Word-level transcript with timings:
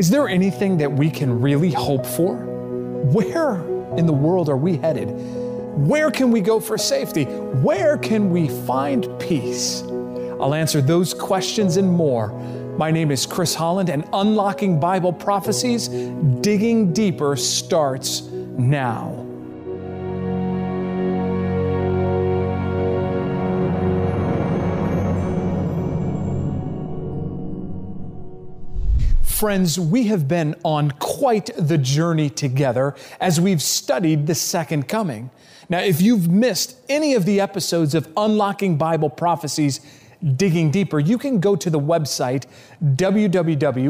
Is 0.00 0.08
there 0.08 0.30
anything 0.30 0.78
that 0.78 0.90
we 0.90 1.10
can 1.10 1.42
really 1.42 1.72
hope 1.72 2.06
for? 2.06 2.34
Where 2.34 3.56
in 3.98 4.06
the 4.06 4.14
world 4.14 4.48
are 4.48 4.56
we 4.56 4.78
headed? 4.78 5.08
Where 5.86 6.10
can 6.10 6.30
we 6.30 6.40
go 6.40 6.58
for 6.58 6.78
safety? 6.78 7.24
Where 7.24 7.98
can 7.98 8.30
we 8.30 8.48
find 8.64 9.06
peace? 9.20 9.82
I'll 10.40 10.54
answer 10.54 10.80
those 10.80 11.12
questions 11.12 11.76
and 11.76 11.86
more. 11.86 12.28
My 12.78 12.90
name 12.90 13.10
is 13.10 13.26
Chris 13.26 13.54
Holland, 13.54 13.90
and 13.90 14.08
Unlocking 14.14 14.80
Bible 14.80 15.12
Prophecies 15.12 15.88
Digging 15.88 16.94
Deeper 16.94 17.36
starts 17.36 18.22
now. 18.22 19.29
Friends, 29.40 29.80
we 29.80 30.08
have 30.08 30.28
been 30.28 30.54
on 30.66 30.90
quite 30.90 31.48
the 31.56 31.78
journey 31.78 32.28
together 32.28 32.94
as 33.22 33.40
we've 33.40 33.62
studied 33.62 34.26
the 34.26 34.34
second 34.34 34.86
coming. 34.86 35.30
Now, 35.70 35.78
if 35.78 36.02
you've 36.02 36.28
missed 36.28 36.76
any 36.90 37.14
of 37.14 37.24
the 37.24 37.40
episodes 37.40 37.94
of 37.94 38.06
Unlocking 38.18 38.76
Bible 38.76 39.08
Prophecies, 39.08 39.80
Digging 40.36 40.70
Deeper, 40.70 40.98
you 40.98 41.16
can 41.16 41.40
go 41.40 41.56
to 41.56 41.70
the 41.70 41.80
website 41.80 42.44
www.awr.org 42.84 43.88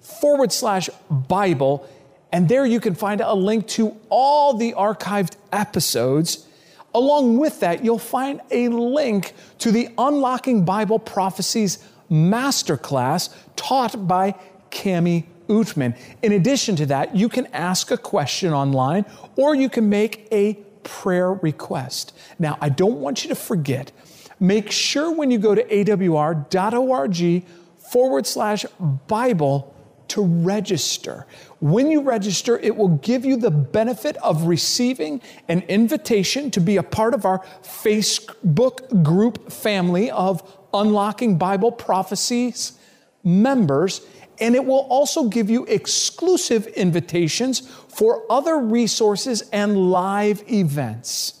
forward 0.00 0.52
slash 0.52 0.88
Bible, 1.10 1.88
and 2.30 2.48
there 2.48 2.64
you 2.64 2.78
can 2.78 2.94
find 2.94 3.20
a 3.20 3.34
link 3.34 3.66
to 3.66 3.96
all 4.08 4.54
the 4.54 4.72
archived 4.74 5.34
episodes. 5.50 6.46
Along 6.94 7.38
with 7.38 7.58
that, 7.58 7.84
you'll 7.84 7.98
find 7.98 8.40
a 8.52 8.68
link 8.68 9.32
to 9.58 9.72
the 9.72 9.88
Unlocking 9.98 10.64
Bible 10.64 11.00
Prophecies 11.00 11.84
masterclass 12.10 13.34
taught 13.56 14.06
by 14.06 14.34
Cami 14.70 15.24
Oetman. 15.48 15.96
In 16.22 16.32
addition 16.32 16.76
to 16.76 16.86
that, 16.86 17.16
you 17.16 17.28
can 17.28 17.46
ask 17.48 17.90
a 17.90 17.96
question 17.96 18.52
online 18.52 19.04
or 19.36 19.54
you 19.54 19.68
can 19.68 19.88
make 19.88 20.28
a 20.30 20.54
prayer 20.82 21.32
request. 21.32 22.16
Now, 22.38 22.56
I 22.60 22.68
don't 22.68 23.00
want 23.00 23.24
you 23.24 23.28
to 23.28 23.34
forget, 23.34 23.92
make 24.40 24.70
sure 24.70 25.10
when 25.12 25.30
you 25.30 25.38
go 25.38 25.54
to 25.54 25.64
awr.org 25.64 27.44
forward 27.78 28.26
slash 28.26 28.64
Bible 29.06 29.74
to 30.08 30.24
register. 30.24 31.26
When 31.60 31.90
you 31.90 32.00
register, 32.00 32.58
it 32.58 32.74
will 32.76 32.88
give 32.88 33.24
you 33.24 33.36
the 33.36 33.50
benefit 33.50 34.16
of 34.18 34.44
receiving 34.44 35.20
an 35.48 35.60
invitation 35.62 36.50
to 36.52 36.60
be 36.60 36.76
a 36.76 36.82
part 36.82 37.14
of 37.14 37.24
our 37.24 37.40
Facebook 37.62 39.02
group 39.02 39.52
family 39.52 40.10
of 40.10 40.57
Unlocking 40.72 41.38
Bible 41.38 41.72
Prophecies 41.72 42.78
members, 43.24 44.00
and 44.40 44.54
it 44.54 44.64
will 44.64 44.86
also 44.88 45.24
give 45.24 45.50
you 45.50 45.64
exclusive 45.66 46.66
invitations 46.68 47.60
for 47.88 48.24
other 48.30 48.58
resources 48.58 49.42
and 49.52 49.90
live 49.90 50.42
events. 50.50 51.40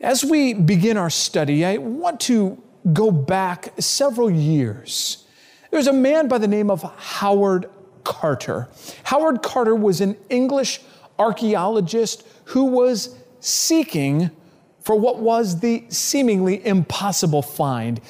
As 0.00 0.24
we 0.24 0.54
begin 0.54 0.96
our 0.96 1.10
study, 1.10 1.64
I 1.64 1.76
want 1.76 2.20
to 2.20 2.60
go 2.92 3.10
back 3.10 3.74
several 3.78 4.30
years. 4.30 5.26
There's 5.70 5.86
a 5.86 5.92
man 5.92 6.26
by 6.26 6.38
the 6.38 6.48
name 6.48 6.70
of 6.70 6.82
Howard 6.82 7.66
Carter. 8.02 8.68
Howard 9.04 9.42
Carter 9.42 9.74
was 9.74 10.00
an 10.00 10.16
English 10.30 10.80
archaeologist 11.18 12.26
who 12.46 12.64
was 12.64 13.14
seeking 13.40 14.30
for 14.90 14.98
what 14.98 15.20
was 15.20 15.60
the 15.60 15.84
seemingly 15.88 16.66
impossible 16.66 17.42
find. 17.42 18.00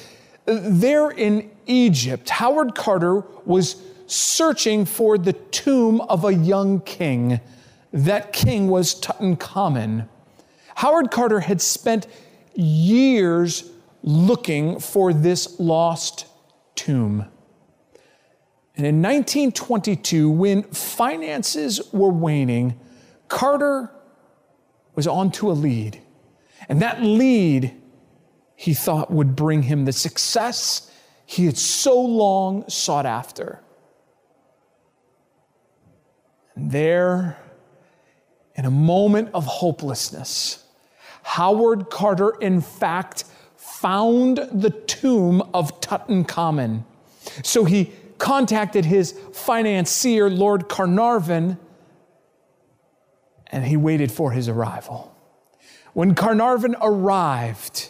There 0.45 1.11
in 1.11 1.51
Egypt, 1.67 2.27
Howard 2.31 2.73
Carter 2.73 3.19
was 3.45 3.75
searching 4.07 4.85
for 4.85 5.19
the 5.19 5.33
tomb 5.33 6.01
of 6.01 6.25
a 6.25 6.33
young 6.33 6.79
king. 6.81 7.39
That 7.93 8.33
king 8.33 8.67
was 8.67 8.99
Tutankhamun. 8.99 10.09
Howard 10.73 11.11
Carter 11.11 11.41
had 11.41 11.61
spent 11.61 12.07
years 12.55 13.69
looking 14.01 14.79
for 14.79 15.13
this 15.13 15.59
lost 15.59 16.25
tomb. 16.73 17.27
And 18.75 18.87
in 18.87 19.03
1922, 19.03 20.31
when 20.31 20.63
finances 20.63 21.79
were 21.93 22.09
waning, 22.09 22.79
Carter 23.27 23.91
was 24.95 25.05
onto 25.05 25.51
a 25.51 25.53
lead. 25.53 26.01
And 26.69 26.81
that 26.81 27.01
lead, 27.01 27.75
he 28.55 28.73
thought, 28.73 29.11
would 29.11 29.35
bring 29.35 29.63
him 29.63 29.85
the 29.85 29.93
success 29.93 30.91
he 31.25 31.45
had 31.45 31.57
so 31.57 31.99
long 31.99 32.67
sought 32.69 33.05
after. 33.05 33.61
And 36.55 36.71
there, 36.71 37.37
in 38.55 38.65
a 38.65 38.71
moment 38.71 39.29
of 39.33 39.45
hopelessness, 39.45 40.63
Howard 41.23 41.89
Carter, 41.89 42.35
in 42.41 42.61
fact, 42.61 43.25
found 43.55 44.37
the 44.51 44.69
tomb 44.69 45.41
of 45.53 45.79
Tutankhamun. 45.81 46.83
So 47.43 47.65
he 47.65 47.91
contacted 48.17 48.85
his 48.85 49.13
financier, 49.33 50.29
Lord 50.29 50.67
Carnarvon, 50.69 51.57
and 53.47 53.65
he 53.65 53.77
waited 53.77 54.11
for 54.11 54.31
his 54.31 54.47
arrival. 54.47 55.10
When 55.93 56.15
Carnarvon 56.15 56.75
arrived, 56.81 57.89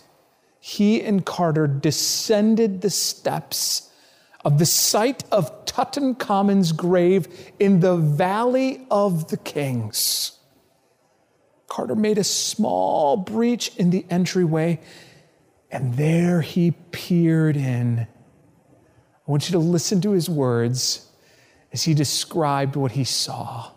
he 0.60 1.02
and 1.02 1.26
Carter 1.26 1.68
descended 1.68 2.82
the 2.82 2.90
steps 2.90 3.90
of 4.44 4.58
the 4.58 4.66
site 4.66 5.24
of 5.32 5.66
Tutankhamun's 5.66 6.72
grave 6.72 7.52
in 7.60 7.80
the 7.80 7.96
Valley 7.96 8.86
of 8.90 9.30
the 9.30 9.38
Kings. 9.38 10.32
Carter 11.68 11.96
made 11.96 12.18
a 12.18 12.24
small 12.24 13.18
breach 13.18 13.76
in 13.78 13.92
the 13.92 14.06
entryway, 14.10 14.80
and 15.70 15.96
there 15.96 16.42
he 16.42 16.72
peered 16.72 17.56
in. 17.56 18.00
I 18.00 19.32
want 19.32 19.48
you 19.48 19.54
to 19.54 19.60
listen 19.60 20.02
to 20.02 20.12
his 20.12 20.28
words 20.28 21.08
as 21.72 21.84
he 21.84 21.94
described 21.94 22.76
what 22.76 22.92
he 22.94 23.04
saw. 23.04 23.72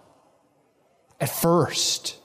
At 1.20 1.28
first, 1.28 2.16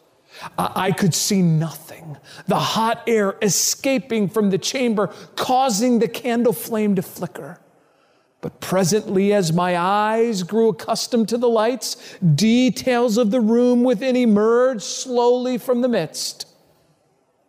I 0.58 0.92
could 0.92 1.14
see 1.14 1.42
nothing. 1.42 2.18
The 2.48 2.60
hot 2.60 3.04
air 3.08 3.36
escaping 3.42 4.30
from 4.30 4.50
the 4.50 4.58
chamber, 4.58 5.08
causing 5.36 6.00
the 6.00 6.08
candle 6.08 6.54
flame 6.54 6.96
to 6.96 7.02
flicker. 7.02 7.60
But 8.42 8.62
presently, 8.62 9.34
as 9.34 9.52
my 9.52 9.78
eyes 9.78 10.44
grew 10.44 10.70
accustomed 10.70 11.28
to 11.30 11.38
the 11.38 11.50
lights, 11.50 12.18
details 12.36 13.18
of 13.18 13.32
the 13.32 13.42
room 13.42 13.84
within 13.84 14.16
emerged 14.16 14.82
slowly 14.82 15.58
from 15.58 15.82
the 15.82 15.90
midst. 15.90 16.46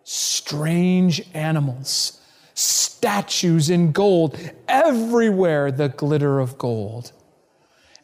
Strange 0.03 1.23
animals, 1.33 2.21
statues 2.55 3.71
in 3.71 3.93
gold, 3.93 4.37
everywhere 4.67 5.71
the 5.71 5.91
glitter 5.91 6.41
of 6.41 6.59
gold. 6.59 7.13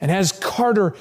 And 0.01 0.13
as 0.13 0.31
Carter 0.31 0.95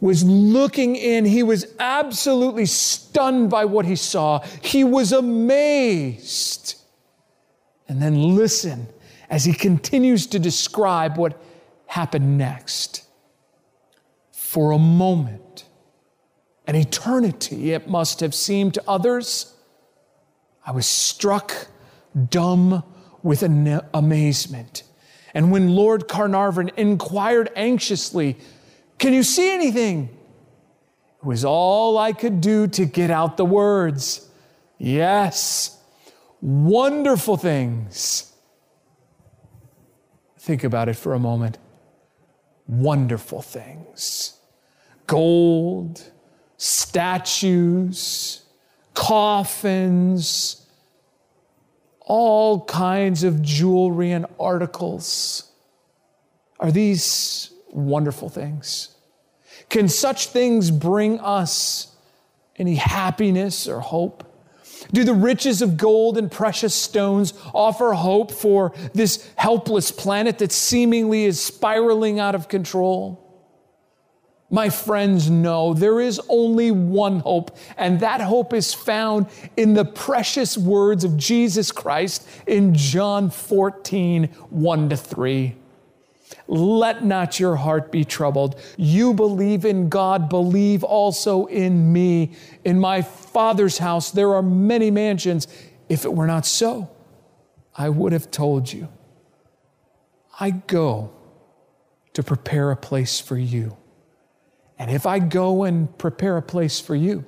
was 0.00 0.24
looking 0.24 0.96
in. 0.96 1.24
He 1.24 1.42
was 1.42 1.66
absolutely 1.78 2.66
stunned 2.66 3.50
by 3.50 3.64
what 3.64 3.86
he 3.86 3.96
saw. 3.96 4.40
He 4.62 4.84
was 4.84 5.12
amazed. 5.12 6.74
And 7.88 8.02
then 8.02 8.36
listen 8.36 8.88
as 9.30 9.44
he 9.44 9.52
continues 9.52 10.26
to 10.28 10.38
describe 10.38 11.16
what 11.16 11.40
happened 11.86 12.38
next. 12.38 13.04
For 14.32 14.72
a 14.72 14.78
moment, 14.78 15.64
an 16.66 16.74
eternity 16.74 17.72
it 17.72 17.88
must 17.88 18.20
have 18.20 18.34
seemed 18.34 18.74
to 18.74 18.82
others, 18.88 19.54
I 20.64 20.72
was 20.72 20.86
struck 20.86 21.68
dumb 22.28 22.82
with 23.22 23.42
amazement. 23.42 24.82
And 25.34 25.50
when 25.50 25.74
Lord 25.74 26.08
Carnarvon 26.08 26.70
inquired 26.76 27.50
anxiously, 27.54 28.38
can 28.98 29.12
you 29.12 29.22
see 29.22 29.52
anything? 29.52 30.08
It 31.18 31.24
was 31.26 31.44
all 31.44 31.98
I 31.98 32.12
could 32.12 32.40
do 32.40 32.66
to 32.68 32.84
get 32.84 33.10
out 33.10 33.36
the 33.36 33.44
words. 33.44 34.28
Yes, 34.78 35.78
wonderful 36.40 37.36
things. 37.36 38.32
Think 40.38 40.64
about 40.64 40.88
it 40.88 40.94
for 40.94 41.14
a 41.14 41.18
moment. 41.18 41.58
Wonderful 42.68 43.42
things. 43.42 44.38
Gold, 45.06 46.02
statues, 46.56 48.42
coffins, 48.94 50.66
all 52.00 52.64
kinds 52.64 53.24
of 53.24 53.42
jewelry 53.42 54.12
and 54.12 54.26
articles. 54.38 55.50
Are 56.60 56.70
these 56.70 57.50
wonderful 57.76 58.28
things? 58.28 58.94
Can 59.68 59.88
such 59.88 60.28
things 60.28 60.70
bring 60.70 61.20
us 61.20 61.94
any 62.56 62.76
happiness 62.76 63.68
or 63.68 63.80
hope? 63.80 64.24
Do 64.92 65.04
the 65.04 65.14
riches 65.14 65.62
of 65.62 65.76
gold 65.76 66.18
and 66.18 66.30
precious 66.30 66.74
stones 66.74 67.34
offer 67.54 67.92
hope 67.92 68.30
for 68.30 68.72
this 68.94 69.30
helpless 69.36 69.90
planet 69.90 70.38
that 70.38 70.52
seemingly 70.52 71.24
is 71.24 71.40
spiraling 71.40 72.18
out 72.20 72.34
of 72.34 72.48
control? 72.48 73.22
My 74.48 74.70
friends, 74.70 75.28
know 75.28 75.74
there 75.74 76.00
is 76.00 76.20
only 76.28 76.70
one 76.70 77.18
hope, 77.20 77.56
and 77.76 77.98
that 78.00 78.20
hope 78.20 78.52
is 78.52 78.72
found 78.72 79.26
in 79.56 79.74
the 79.74 79.84
precious 79.84 80.56
words 80.56 81.02
of 81.02 81.16
Jesus 81.16 81.72
Christ 81.72 82.28
in 82.46 82.72
John 82.72 83.28
14, 83.28 84.26
1 84.26 84.88
to 84.90 84.96
3. 84.96 85.56
Let 86.48 87.04
not 87.04 87.40
your 87.40 87.56
heart 87.56 87.90
be 87.90 88.04
troubled. 88.04 88.60
You 88.76 89.14
believe 89.14 89.64
in 89.64 89.88
God, 89.88 90.28
believe 90.28 90.84
also 90.84 91.46
in 91.46 91.92
me. 91.92 92.32
In 92.64 92.78
my 92.78 93.02
Father's 93.02 93.78
house 93.78 94.10
there 94.10 94.34
are 94.34 94.42
many 94.42 94.90
mansions. 94.90 95.48
If 95.88 96.04
it 96.04 96.12
were 96.12 96.26
not 96.26 96.46
so, 96.46 96.90
I 97.76 97.88
would 97.88 98.12
have 98.12 98.30
told 98.30 98.72
you. 98.72 98.88
I 100.38 100.50
go 100.50 101.12
to 102.12 102.22
prepare 102.22 102.70
a 102.70 102.76
place 102.76 103.20
for 103.20 103.36
you. 103.36 103.76
And 104.78 104.90
if 104.90 105.06
I 105.06 105.18
go 105.18 105.64
and 105.64 105.96
prepare 105.98 106.36
a 106.36 106.42
place 106.42 106.80
for 106.80 106.94
you, 106.94 107.24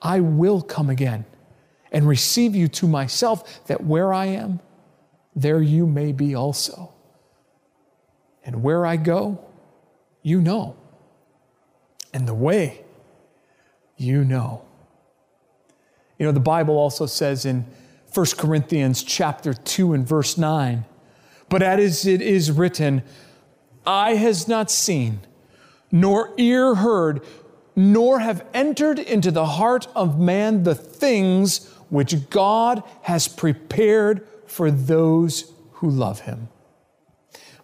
I 0.00 0.20
will 0.20 0.62
come 0.62 0.90
again 0.90 1.24
and 1.92 2.06
receive 2.06 2.54
you 2.54 2.68
to 2.68 2.88
myself, 2.88 3.64
that 3.66 3.84
where 3.84 4.12
I 4.12 4.26
am, 4.26 4.60
there 5.34 5.62
you 5.62 5.86
may 5.86 6.12
be 6.12 6.34
also. 6.34 6.92
And 8.46 8.62
where 8.62 8.86
I 8.86 8.96
go, 8.96 9.44
you 10.22 10.40
know. 10.40 10.76
And 12.14 12.26
the 12.26 12.34
way, 12.34 12.84
you 13.98 14.24
know. 14.24 14.62
You 16.18 16.24
know, 16.24 16.32
the 16.32 16.40
Bible 16.40 16.78
also 16.78 17.04
says 17.04 17.44
in 17.44 17.66
1 18.14 18.26
Corinthians 18.38 19.02
chapter 19.02 19.52
2 19.52 19.92
and 19.92 20.08
verse 20.08 20.38
9, 20.38 20.86
but 21.48 21.62
as 21.62 22.06
it 22.06 22.22
is 22.22 22.50
written, 22.50 23.02
eye 23.84 24.14
has 24.14 24.48
not 24.48 24.70
seen, 24.70 25.20
nor 25.92 26.32
ear 26.38 26.76
heard, 26.76 27.22
nor 27.74 28.20
have 28.20 28.44
entered 28.54 28.98
into 28.98 29.30
the 29.30 29.44
heart 29.44 29.86
of 29.94 30.18
man 30.18 30.62
the 30.62 30.74
things 30.74 31.70
which 31.90 32.30
God 32.30 32.82
has 33.02 33.28
prepared 33.28 34.26
for 34.46 34.70
those 34.70 35.52
who 35.72 35.90
love 35.90 36.20
him. 36.20 36.48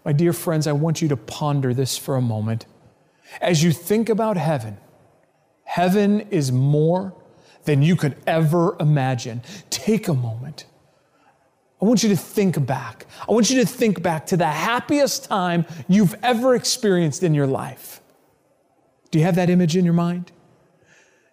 My 0.04 0.12
dear 0.12 0.32
friends, 0.32 0.66
I 0.66 0.72
want 0.72 1.00
you 1.00 1.08
to 1.08 1.16
ponder 1.16 1.72
this 1.72 1.96
for 1.96 2.16
a 2.16 2.22
moment. 2.22 2.66
As 3.40 3.62
you 3.62 3.72
think 3.72 4.08
about 4.08 4.36
heaven, 4.36 4.76
heaven 5.64 6.22
is 6.30 6.50
more 6.50 7.14
than 7.64 7.82
you 7.82 7.96
could 7.96 8.16
ever 8.26 8.76
imagine. 8.80 9.42
Take 9.70 10.08
a 10.08 10.14
moment. 10.14 10.66
I 11.80 11.84
want 11.84 12.02
you 12.02 12.08
to 12.10 12.16
think 12.16 12.64
back. 12.64 13.06
I 13.28 13.32
want 13.32 13.50
you 13.50 13.60
to 13.60 13.66
think 13.66 14.02
back 14.02 14.26
to 14.26 14.36
the 14.36 14.46
happiest 14.46 15.24
time 15.24 15.66
you've 15.88 16.14
ever 16.22 16.54
experienced 16.54 17.22
in 17.22 17.34
your 17.34 17.46
life. 17.46 18.00
Do 19.10 19.18
you 19.18 19.24
have 19.24 19.34
that 19.36 19.50
image 19.50 19.76
in 19.76 19.84
your 19.84 19.94
mind? 19.94 20.32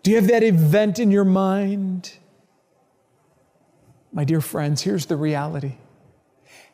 Do 0.03 0.11
you 0.11 0.17
have 0.17 0.27
that 0.27 0.43
event 0.43 0.99
in 0.99 1.11
your 1.11 1.25
mind? 1.25 2.13
My 4.11 4.23
dear 4.23 4.41
friends, 4.41 4.81
here's 4.81 5.05
the 5.05 5.15
reality 5.15 5.75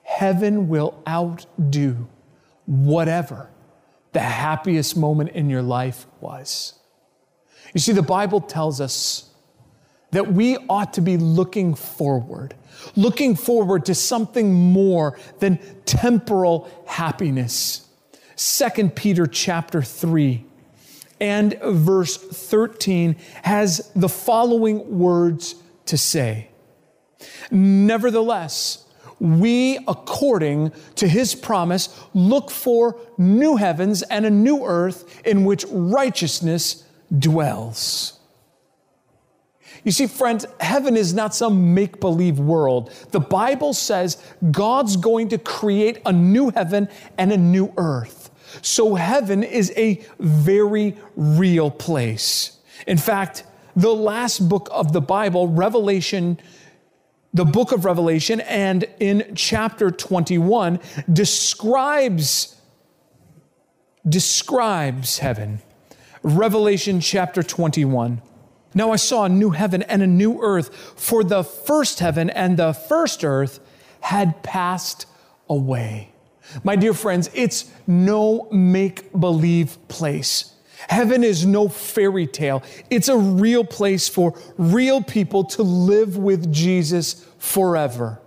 heaven 0.06 0.69
will 0.69 1.02
outdo 1.07 2.07
whatever 2.66 3.50
the 4.13 4.22
happiest 4.22 4.96
moment 4.96 5.31
in 5.31 5.50
your 5.50 5.62
life 5.62 6.06
was. 6.22 6.74
You 7.74 7.81
see, 7.81 7.92
the 7.92 8.02
Bible 8.02 8.40
tells 8.40 8.80
us 8.80 9.30
that 10.12 10.31
we 10.31 10.56
ought 10.69 10.94
to 10.94 11.02
be 11.02 11.18
looking 11.18 11.75
forward, 11.75 12.56
looking 12.96 13.36
forward 13.36 13.86
to 13.88 13.96
something 13.96 14.54
more 14.54 15.19
than 15.40 15.60
temporal 15.86 16.69
happiness. 16.88 17.86
2 18.38 18.90
Peter 18.90 19.28
chapter 19.28 19.81
3 19.81 20.46
and 21.19 21.60
verse 21.62 22.16
13 22.16 23.16
has 23.44 23.92
the 23.96 24.10
following 24.10 24.98
words 25.00 25.56
to 25.88 25.98
say. 25.98 26.50
Nevertheless, 27.52 28.84
we, 29.19 29.77
according 29.88 30.71
to 30.95 31.07
his 31.07 31.35
promise, 31.35 32.03
look 32.13 32.51
for 32.51 33.00
new 33.17 33.56
heavens 33.56 34.01
and 34.03 34.25
a 34.25 34.29
new 34.29 34.65
earth 34.65 35.25
in 35.25 35.45
which 35.45 35.65
righteousness 35.69 36.83
dwells. 37.17 38.19
You 39.83 39.91
see, 39.91 40.07
friends, 40.07 40.45
heaven 40.59 40.97
is 40.97 41.13
not 41.13 41.35
some 41.35 41.75
make 41.75 42.00
believe 42.00 42.39
world. 42.39 42.91
The 43.12 43.19
Bible 43.19 43.73
says 43.73 44.17
God's 44.51 44.97
going 44.97 45.29
to 45.29 45.38
create 45.38 46.01
a 46.06 46.11
new 46.11 46.50
heaven 46.50 46.89
and 47.18 47.31
a 47.31 47.38
new 47.38 47.71
earth. 47.77 48.31
So, 48.61 48.95
heaven 48.95 49.44
is 49.44 49.71
a 49.75 50.01
very 50.19 50.95
real 51.15 51.69
place. 51.69 52.57
In 52.88 52.97
fact, 52.97 53.44
the 53.75 53.94
last 53.94 54.47
book 54.47 54.69
of 54.71 54.94
the 54.94 55.01
Bible, 55.01 55.50
Revelation 55.50 56.39
the 57.35 57.43
book 57.43 57.73
of 57.73 57.83
Revelation 57.83 58.39
and 58.39 58.85
in 58.97 59.33
chapter 59.35 59.91
21 59.91 60.79
describes 61.11 62.55
describes 64.07 65.17
heaven. 65.19 65.61
Revelation 66.23 67.01
chapter 67.01 67.43
21. 67.43 68.21
Now 68.73 68.91
I 68.91 68.95
saw 68.95 69.25
a 69.25 69.29
new 69.29 69.49
heaven 69.49 69.81
and 69.83 70.01
a 70.01 70.07
new 70.07 70.41
earth, 70.41 70.73
for 70.95 71.25
the 71.25 71.43
first 71.43 71.99
heaven 71.99 72.29
and 72.29 72.55
the 72.55 72.71
first 72.71 73.25
earth 73.25 73.59
had 73.99 74.41
passed 74.41 75.05
away. 75.49 76.13
My 76.63 76.77
dear 76.77 76.93
friends, 76.93 77.29
it's 77.33 77.69
no 77.85 78.47
make 78.49 79.11
believe 79.11 79.77
place. 79.89 80.53
Heaven 80.87 81.23
is 81.23 81.45
no 81.45 81.67
fairy 81.67 82.27
tale. 82.27 82.63
It's 82.89 83.09
a 83.09 83.17
real 83.17 83.63
place 83.63 84.07
for 84.07 84.39
real 84.57 85.01
people 85.01 85.43
to 85.45 85.63
live 85.63 86.17
with 86.17 86.53
Jesus 86.53 87.25
forever. 87.45 88.19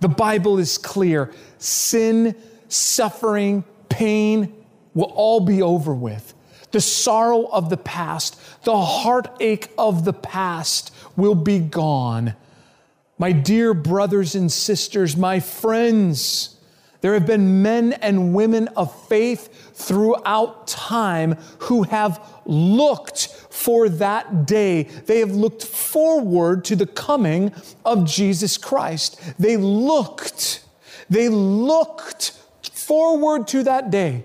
The 0.00 0.08
Bible 0.08 0.58
is 0.58 0.78
clear 0.78 1.30
sin, 1.58 2.34
suffering, 2.68 3.64
pain 3.88 4.52
will 4.94 5.12
all 5.14 5.40
be 5.40 5.62
over 5.62 5.94
with. 5.94 6.34
The 6.72 6.80
sorrow 6.80 7.44
of 7.44 7.70
the 7.70 7.76
past, 7.76 8.38
the 8.64 8.80
heartache 8.80 9.70
of 9.78 10.04
the 10.04 10.12
past 10.12 10.92
will 11.16 11.34
be 11.34 11.60
gone. 11.60 12.34
My 13.18 13.30
dear 13.32 13.74
brothers 13.74 14.34
and 14.34 14.50
sisters, 14.50 15.16
my 15.16 15.38
friends, 15.38 16.56
there 17.00 17.14
have 17.14 17.26
been 17.26 17.62
men 17.62 17.92
and 17.92 18.34
women 18.34 18.68
of 18.68 18.92
faith 19.06 19.51
throughout 19.82 20.66
time 20.66 21.36
who 21.60 21.82
have 21.84 22.24
looked 22.44 23.28
for 23.50 23.88
that 23.88 24.46
day. 24.46 24.84
They 24.84 25.20
have 25.20 25.32
looked 25.32 25.64
forward 25.64 26.64
to 26.66 26.76
the 26.76 26.86
coming 26.86 27.52
of 27.84 28.06
Jesus 28.06 28.56
Christ. 28.56 29.20
They 29.38 29.56
looked, 29.56 30.64
they 31.10 31.28
looked 31.28 32.32
forward 32.72 33.48
to 33.48 33.62
that 33.64 33.90
day 33.90 34.24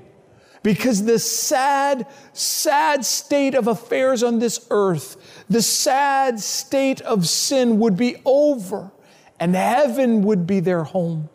because 0.64 1.06
the 1.06 1.20
sad, 1.20 2.08
sad 2.34 3.06
state 3.06 3.56
of 3.56 3.68
affairs 3.68 4.24
on 4.24 4.40
this 4.40 4.66
earth, 4.70 5.46
the 5.50 5.62
sad 5.62 6.40
state 6.40 7.02
of 7.02 7.28
sin 7.28 7.80
would 7.80 7.96
be 7.96 8.18
over 8.26 8.92
and 9.40 9.56
heaven 9.56 10.24
would 10.24 10.48
be 10.48 10.60
their 10.60 10.84
home. 10.84 11.30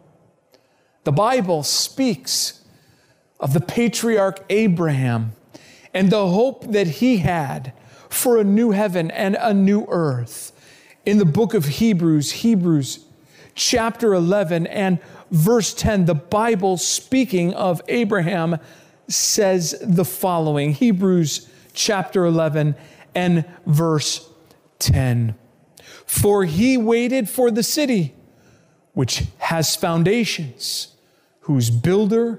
The 1.04 1.12
Bible 1.12 1.62
speaks 1.62 2.61
of 3.42 3.52
the 3.52 3.60
patriarch 3.60 4.42
Abraham 4.48 5.32
and 5.92 6.10
the 6.10 6.28
hope 6.28 6.72
that 6.72 6.86
he 6.86 7.18
had 7.18 7.72
for 8.08 8.38
a 8.38 8.44
new 8.44 8.70
heaven 8.70 9.10
and 9.10 9.36
a 9.38 9.52
new 9.52 9.84
earth. 9.88 10.52
In 11.04 11.18
the 11.18 11.24
book 11.24 11.52
of 11.52 11.64
Hebrews, 11.64 12.30
Hebrews 12.30 13.04
chapter 13.54 14.14
11 14.14 14.68
and 14.68 15.00
verse 15.32 15.74
10, 15.74 16.04
the 16.04 16.14
Bible 16.14 16.76
speaking 16.76 17.52
of 17.54 17.82
Abraham 17.88 18.58
says 19.08 19.74
the 19.82 20.04
following 20.04 20.72
Hebrews 20.72 21.48
chapter 21.74 22.24
11 22.24 22.76
and 23.14 23.44
verse 23.66 24.28
10. 24.78 25.34
For 26.06 26.44
he 26.44 26.76
waited 26.76 27.28
for 27.28 27.50
the 27.50 27.62
city 27.62 28.14
which 28.92 29.24
has 29.38 29.74
foundations 29.74 30.94
whose 31.40 31.70
builder 31.70 32.38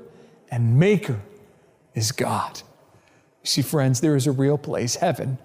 and 0.53 0.77
maker 0.77 1.19
is 1.95 2.11
God. 2.11 2.61
You 3.41 3.47
see, 3.47 3.63
friends, 3.63 4.01
there 4.01 4.15
is 4.15 4.27
a 4.27 4.31
real 4.31 4.59
place, 4.59 4.97
heaven. 4.97 5.39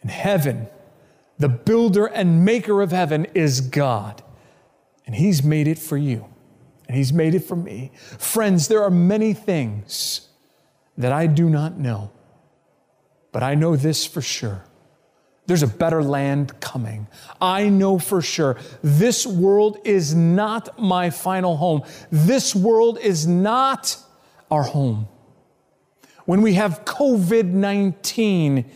And 0.00 0.10
heaven, 0.10 0.66
the 1.38 1.50
builder 1.50 2.06
and 2.06 2.42
maker 2.42 2.80
of 2.80 2.90
heaven, 2.90 3.26
is 3.34 3.60
God. 3.60 4.22
And 5.04 5.14
He's 5.14 5.42
made 5.42 5.68
it 5.68 5.78
for 5.78 5.98
you, 5.98 6.24
and 6.88 6.96
He's 6.96 7.12
made 7.12 7.34
it 7.34 7.40
for 7.40 7.54
me. 7.54 7.92
Friends, 8.18 8.68
there 8.68 8.82
are 8.82 8.90
many 8.90 9.34
things 9.34 10.28
that 10.96 11.12
I 11.12 11.26
do 11.26 11.50
not 11.50 11.78
know, 11.78 12.12
but 13.30 13.42
I 13.42 13.54
know 13.54 13.76
this 13.76 14.06
for 14.06 14.22
sure 14.22 14.64
There's 15.46 15.62
a 15.62 15.68
better 15.68 16.02
land 16.02 16.58
coming. 16.60 17.08
I 17.40 17.68
know 17.68 17.98
for 17.98 18.22
sure 18.22 18.58
this 18.82 19.26
world 19.26 19.78
is 19.84 20.14
not 20.14 20.78
my 20.78 21.10
final 21.10 21.56
home. 21.56 21.82
This 22.10 22.54
world 22.54 22.98
is 22.98 23.26
not 23.26 23.96
our 24.50 24.62
home. 24.62 25.08
When 26.26 26.42
we 26.42 26.54
have 26.54 26.84
COVID 26.84 27.46
19 27.46 28.70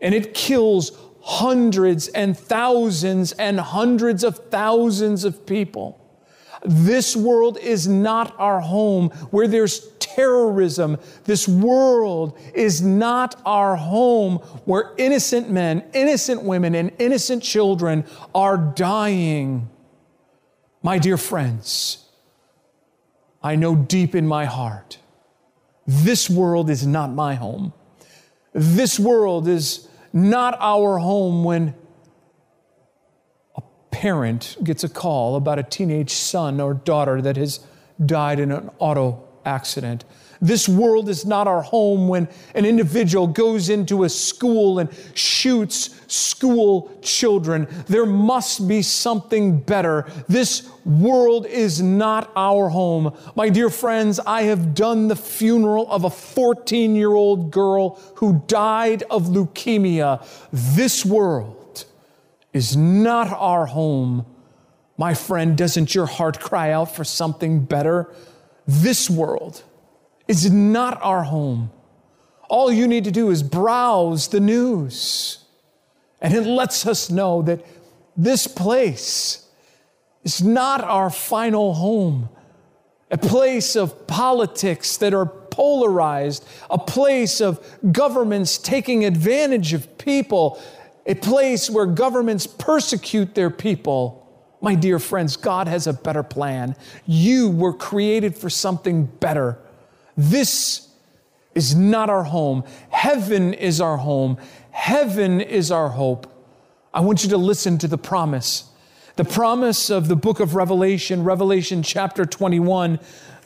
and 0.00 0.14
it 0.14 0.34
kills 0.34 0.98
hundreds 1.22 2.08
and 2.08 2.36
thousands 2.36 3.32
and 3.32 3.60
hundreds 3.60 4.24
of 4.24 4.50
thousands 4.50 5.24
of 5.24 5.46
people, 5.46 6.04
this 6.64 7.14
world 7.14 7.58
is 7.58 7.86
not 7.86 8.34
our 8.38 8.60
home 8.60 9.10
where 9.30 9.46
there's 9.46 9.86
terrorism. 10.14 10.98
This 11.24 11.46
world 11.48 12.38
is 12.54 12.80
not 12.82 13.40
our 13.44 13.76
home 13.76 14.36
where 14.64 14.92
innocent 14.96 15.50
men, 15.50 15.84
innocent 15.92 16.42
women, 16.42 16.74
and 16.74 16.92
innocent 16.98 17.42
children 17.42 18.04
are 18.34 18.56
dying. 18.56 19.68
My 20.82 20.98
dear 20.98 21.16
friends, 21.16 22.04
I 23.42 23.56
know 23.56 23.74
deep 23.74 24.14
in 24.14 24.26
my 24.26 24.44
heart, 24.44 24.98
this 25.86 26.28
world 26.28 26.70
is 26.70 26.86
not 26.86 27.10
my 27.10 27.34
home. 27.34 27.72
This 28.52 28.98
world 28.98 29.48
is 29.48 29.88
not 30.12 30.56
our 30.60 30.98
home 30.98 31.44
when 31.44 31.74
a 33.56 33.62
parent 33.90 34.56
gets 34.62 34.84
a 34.84 34.88
call 34.88 35.36
about 35.36 35.58
a 35.58 35.62
teenage 35.62 36.12
son 36.12 36.60
or 36.60 36.74
daughter 36.74 37.20
that 37.22 37.36
has 37.36 37.60
died 38.04 38.40
in 38.40 38.52
an 38.52 38.70
auto 38.78 39.27
accident. 39.48 40.04
This 40.40 40.68
world 40.68 41.08
is 41.08 41.26
not 41.26 41.48
our 41.48 41.62
home 41.62 42.06
when 42.06 42.28
an 42.54 42.64
individual 42.64 43.26
goes 43.26 43.70
into 43.70 44.04
a 44.04 44.08
school 44.08 44.78
and 44.78 44.88
shoots 45.14 45.98
school 46.06 46.96
children. 47.02 47.66
There 47.86 48.06
must 48.06 48.68
be 48.68 48.82
something 48.82 49.60
better. 49.60 50.06
This 50.28 50.70
world 50.84 51.46
is 51.46 51.82
not 51.82 52.30
our 52.36 52.68
home. 52.68 53.16
My 53.34 53.48
dear 53.48 53.68
friends, 53.68 54.20
I 54.20 54.42
have 54.42 54.74
done 54.74 55.08
the 55.08 55.16
funeral 55.16 55.90
of 55.90 56.04
a 56.04 56.10
14 56.10 56.94
year 56.94 57.12
old 57.12 57.50
girl 57.50 58.00
who 58.16 58.42
died 58.46 59.02
of 59.10 59.24
leukemia. 59.24 60.24
This 60.52 61.04
world 61.04 61.84
is 62.52 62.76
not 62.76 63.28
our 63.32 63.66
home. 63.66 64.24
My 64.96 65.14
friend, 65.14 65.56
doesn't 65.56 65.94
your 65.94 66.06
heart 66.06 66.40
cry 66.40 66.72
out 66.72 66.94
for 66.94 67.04
something 67.04 67.64
better? 67.64 68.12
This 68.68 69.08
world 69.08 69.62
is 70.28 70.50
not 70.50 71.00
our 71.02 71.22
home. 71.22 71.70
All 72.50 72.70
you 72.70 72.86
need 72.86 73.04
to 73.04 73.10
do 73.10 73.30
is 73.30 73.42
browse 73.42 74.28
the 74.28 74.40
news, 74.40 75.38
and 76.20 76.34
it 76.34 76.42
lets 76.42 76.86
us 76.86 77.08
know 77.08 77.40
that 77.42 77.64
this 78.14 78.46
place 78.46 79.46
is 80.22 80.42
not 80.42 80.82
our 80.82 81.08
final 81.08 81.72
home. 81.72 82.28
A 83.10 83.16
place 83.16 83.74
of 83.74 84.06
politics 84.06 84.98
that 84.98 85.14
are 85.14 85.24
polarized, 85.24 86.46
a 86.68 86.76
place 86.76 87.40
of 87.40 87.64
governments 87.90 88.58
taking 88.58 89.06
advantage 89.06 89.72
of 89.72 89.96
people, 89.96 90.60
a 91.06 91.14
place 91.14 91.70
where 91.70 91.86
governments 91.86 92.46
persecute 92.46 93.34
their 93.34 93.48
people. 93.48 94.17
My 94.60 94.74
dear 94.74 94.98
friends, 94.98 95.36
God 95.36 95.68
has 95.68 95.86
a 95.86 95.92
better 95.92 96.22
plan. 96.22 96.74
You 97.06 97.50
were 97.50 97.72
created 97.72 98.36
for 98.36 98.50
something 98.50 99.06
better. 99.06 99.58
This 100.16 100.88
is 101.54 101.74
not 101.74 102.10
our 102.10 102.24
home. 102.24 102.64
Heaven 102.90 103.54
is 103.54 103.80
our 103.80 103.96
home. 103.96 104.38
Heaven 104.70 105.40
is 105.40 105.70
our 105.70 105.90
hope. 105.90 106.26
I 106.92 107.00
want 107.00 107.22
you 107.22 107.30
to 107.30 107.36
listen 107.36 107.78
to 107.78 107.88
the 107.88 107.98
promise. 107.98 108.64
The 109.16 109.24
promise 109.24 109.90
of 109.90 110.08
the 110.08 110.16
book 110.16 110.40
of 110.40 110.54
Revelation, 110.54 111.24
Revelation 111.24 111.82
chapter 111.82 112.24
21, 112.24 112.98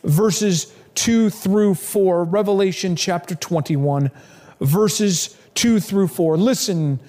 verses 0.05 0.73
2 0.95 1.31
through 1.31 1.75
4. 1.75 2.25
Revelation 2.25 2.97
chapter 2.97 3.35
21, 3.35 4.11
verses 4.61 5.37
2 5.55 5.81
through 5.81 6.09
4. 6.09 6.37
Listen 6.37 7.01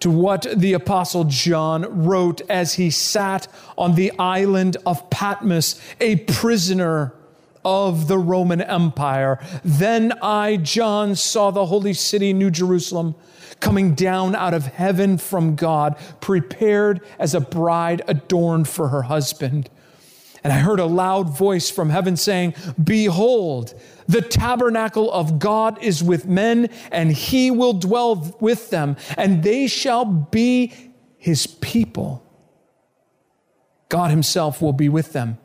to 0.00 0.10
what 0.10 0.46
the 0.54 0.72
Apostle 0.72 1.24
John 1.24 2.04
wrote 2.04 2.40
as 2.48 2.74
he 2.74 2.90
sat 2.90 3.46
on 3.76 3.94
the 3.94 4.12
island 4.18 4.76
of 4.84 5.08
Patmos, 5.10 5.80
a 6.00 6.16
prisoner 6.16 7.14
of 7.64 8.08
the 8.08 8.18
Roman 8.18 8.62
Empire. 8.62 9.38
Then 9.62 10.12
I, 10.22 10.56
John, 10.56 11.14
saw 11.14 11.50
the 11.50 11.66
holy 11.66 11.92
city, 11.92 12.32
New 12.32 12.50
Jerusalem, 12.50 13.14
coming 13.60 13.94
down 13.94 14.34
out 14.34 14.54
of 14.54 14.66
heaven 14.66 15.18
from 15.18 15.54
God, 15.54 15.96
prepared 16.20 17.02
as 17.18 17.34
a 17.34 17.40
bride 17.40 18.02
adorned 18.08 18.68
for 18.68 18.88
her 18.88 19.02
husband. 19.02 19.68
And 20.42 20.52
I 20.52 20.58
heard 20.58 20.80
a 20.80 20.86
loud 20.86 21.36
voice 21.36 21.70
from 21.70 21.90
heaven 21.90 22.16
saying, 22.16 22.54
Behold, 22.82 23.74
the 24.08 24.22
tabernacle 24.22 25.10
of 25.12 25.38
God 25.38 25.82
is 25.82 26.02
with 26.02 26.26
men, 26.26 26.70
and 26.90 27.12
he 27.12 27.50
will 27.50 27.74
dwell 27.74 28.36
with 28.40 28.70
them, 28.70 28.96
and 29.16 29.42
they 29.42 29.66
shall 29.66 30.04
be 30.04 30.72
his 31.18 31.46
people. 31.46 32.24
God 33.88 34.10
himself 34.10 34.62
will 34.62 34.72
be 34.72 34.88
with 34.88 35.12
them 35.12 35.38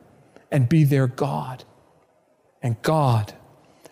and 0.52 0.70
be 0.70 0.84
their 0.84 1.08
God. 1.08 1.64
And 2.62 2.82
God 2.82 3.34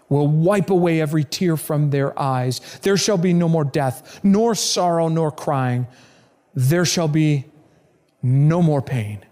will 0.08 0.28
wipe 0.28 0.70
away 0.70 1.02
every 1.02 1.24
tear 1.24 1.58
from 1.58 1.90
their 1.90 2.18
eyes. 2.18 2.62
There 2.84 2.98
shall 2.98 3.18
be 3.18 3.34
no 3.34 3.50
more 3.50 3.66
death, 3.66 4.20
nor 4.24 4.56
sorrow, 4.56 5.08
nor 5.10 5.32
crying. 5.32 5.88
There 6.54 6.86
shall 6.86 7.08
be 7.08 7.46
no 8.22 8.62
more 8.62 8.82
pain 8.82 9.26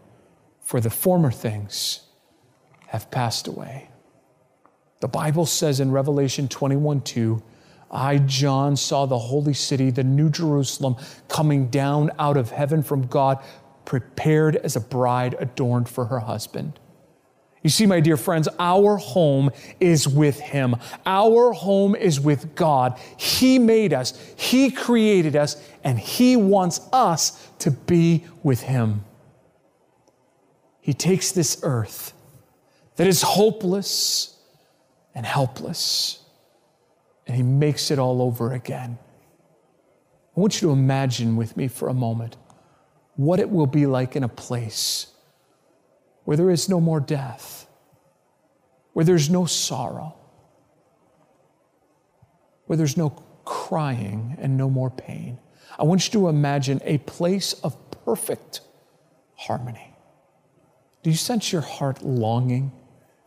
for 0.71 0.79
the 0.79 0.89
former 0.89 1.31
things 1.31 1.99
have 2.87 3.11
passed 3.11 3.45
away. 3.45 3.89
The 5.01 5.09
Bible 5.09 5.45
says 5.45 5.81
in 5.81 5.91
Revelation 5.91 6.47
21 6.47 7.01
2, 7.01 7.43
I, 7.91 8.19
John, 8.19 8.77
saw 8.77 9.05
the 9.05 9.17
holy 9.17 9.53
city, 9.53 9.89
the 9.89 10.05
New 10.05 10.29
Jerusalem, 10.29 10.95
coming 11.27 11.67
down 11.67 12.11
out 12.17 12.37
of 12.37 12.51
heaven 12.51 12.83
from 12.83 13.07
God, 13.07 13.43
prepared 13.83 14.55
as 14.55 14.77
a 14.77 14.79
bride 14.79 15.35
adorned 15.39 15.89
for 15.89 16.05
her 16.05 16.19
husband. 16.19 16.79
You 17.63 17.69
see, 17.69 17.85
my 17.85 17.99
dear 17.99 18.15
friends, 18.15 18.47
our 18.57 18.95
home 18.95 19.49
is 19.81 20.07
with 20.07 20.39
Him. 20.39 20.77
Our 21.05 21.51
home 21.51 21.97
is 21.97 22.17
with 22.17 22.55
God. 22.55 22.97
He 23.17 23.59
made 23.59 23.91
us, 23.91 24.13
He 24.37 24.71
created 24.71 25.35
us, 25.35 25.61
and 25.83 25.99
He 25.99 26.37
wants 26.37 26.79
us 26.93 27.45
to 27.59 27.71
be 27.71 28.23
with 28.41 28.61
Him. 28.61 29.03
He 30.81 30.93
takes 30.93 31.31
this 31.31 31.59
earth 31.63 32.13
that 32.95 33.07
is 33.07 33.21
hopeless 33.21 34.38
and 35.15 35.25
helpless, 35.25 36.19
and 37.27 37.35
He 37.35 37.43
makes 37.43 37.91
it 37.91 38.00
all 38.00 38.21
over 38.21 38.53
again. 38.53 38.97
I 40.35 40.39
want 40.39 40.61
you 40.61 40.69
to 40.69 40.73
imagine 40.73 41.35
with 41.35 41.55
me 41.55 41.67
for 41.67 41.88
a 41.88 41.93
moment 41.93 42.38
what 43.15 43.39
it 43.39 43.50
will 43.50 43.67
be 43.67 43.85
like 43.85 44.15
in 44.15 44.23
a 44.23 44.29
place 44.29 45.07
where 46.23 46.38
there 46.38 46.50
is 46.50 46.69
no 46.69 46.79
more 46.79 47.00
death, 47.00 47.67
where 48.93 49.05
there's 49.05 49.29
no 49.29 49.45
sorrow, 49.45 50.15
where 52.65 52.77
there's 52.77 52.97
no 52.97 53.09
crying 53.43 54.38
and 54.39 54.57
no 54.57 54.69
more 54.69 54.89
pain. 54.89 55.38
I 55.77 55.83
want 55.83 56.05
you 56.05 56.19
to 56.19 56.29
imagine 56.29 56.81
a 56.85 57.00
place 57.00 57.53
of 57.53 57.75
perfect 58.05 58.61
harmony. 59.35 59.90
Do 61.03 61.10
you 61.10 61.15
sense 61.15 61.51
your 61.51 61.62
heart 61.62 62.03
longing 62.03 62.72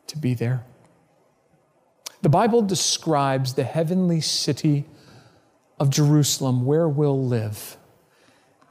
to 0.06 0.18
be 0.18 0.34
there? 0.34 0.64
The 2.22 2.28
Bible 2.28 2.62
describes 2.62 3.54
the 3.54 3.64
heavenly 3.64 4.20
city 4.20 4.84
of 5.78 5.90
Jerusalem 5.90 6.64
where 6.64 6.88
we'll 6.88 7.26
live. 7.26 7.76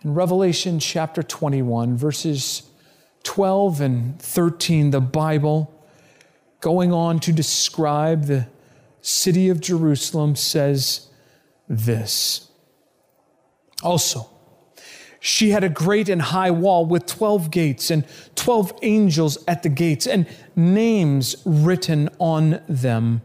In 0.04 0.14
Revelation 0.14 0.80
chapter 0.80 1.22
21, 1.22 1.96
verses 1.98 2.64
12 3.24 3.82
and 3.82 4.20
13, 4.20 4.92
the 4.92 5.02
Bible, 5.02 5.72
going 6.62 6.92
on 6.92 7.20
to 7.20 7.32
describe 7.32 8.26
the 8.26 8.48
city 9.02 9.50
of 9.50 9.60
Jerusalem, 9.60 10.36
says 10.36 11.10
this. 11.68 12.50
Also, 13.82 14.30
she 15.26 15.52
had 15.52 15.64
a 15.64 15.70
great 15.70 16.10
and 16.10 16.22
high 16.22 16.52
wall 16.52 16.86
with 16.86 17.06
12 17.06 17.50
gates 17.50 17.90
and 17.90 18.06
12 18.36 18.74
angels 18.82 19.38
at 19.48 19.64
the 19.64 19.70
gates 19.70 20.06
and 20.06 20.28
names 20.54 21.38
written 21.46 22.10
on 22.20 22.62
them, 22.68 23.22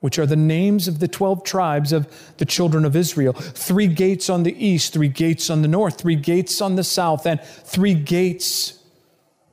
which 0.00 0.18
are 0.18 0.26
the 0.26 0.36
names 0.36 0.88
of 0.88 0.98
the 0.98 1.08
12 1.08 1.42
tribes 1.42 1.90
of 1.90 2.06
the 2.36 2.44
children 2.44 2.84
of 2.84 2.94
Israel. 2.94 3.32
Three 3.32 3.86
gates 3.86 4.28
on 4.28 4.42
the 4.42 4.54
east, 4.62 4.92
three 4.92 5.08
gates 5.08 5.48
on 5.48 5.62
the 5.62 5.68
north, 5.68 5.98
three 5.98 6.16
gates 6.16 6.60
on 6.60 6.76
the 6.76 6.84
south, 6.84 7.24
and 7.24 7.40
three 7.42 7.94
gates 7.94 8.78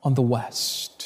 on 0.04 0.16
the 0.16 0.22
west. 0.22 0.99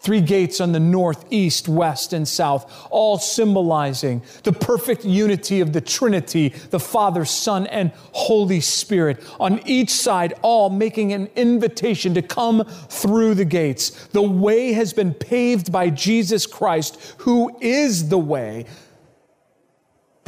Three 0.00 0.20
gates 0.20 0.60
on 0.60 0.70
the 0.70 0.80
north, 0.80 1.24
east, 1.28 1.68
west, 1.68 2.12
and 2.12 2.26
south, 2.26 2.88
all 2.90 3.18
symbolizing 3.18 4.22
the 4.44 4.52
perfect 4.52 5.04
unity 5.04 5.60
of 5.60 5.72
the 5.72 5.80
Trinity, 5.80 6.50
the 6.70 6.78
Father, 6.78 7.24
Son, 7.24 7.66
and 7.66 7.90
Holy 8.12 8.60
Spirit. 8.60 9.22
On 9.40 9.60
each 9.66 9.90
side, 9.90 10.34
all 10.40 10.70
making 10.70 11.12
an 11.12 11.28
invitation 11.34 12.14
to 12.14 12.22
come 12.22 12.64
through 12.88 13.34
the 13.34 13.44
gates. 13.44 13.90
The 14.08 14.22
way 14.22 14.72
has 14.72 14.92
been 14.92 15.14
paved 15.14 15.72
by 15.72 15.90
Jesus 15.90 16.46
Christ, 16.46 17.14
who 17.18 17.56
is 17.60 18.08
the 18.08 18.18
way. 18.18 18.66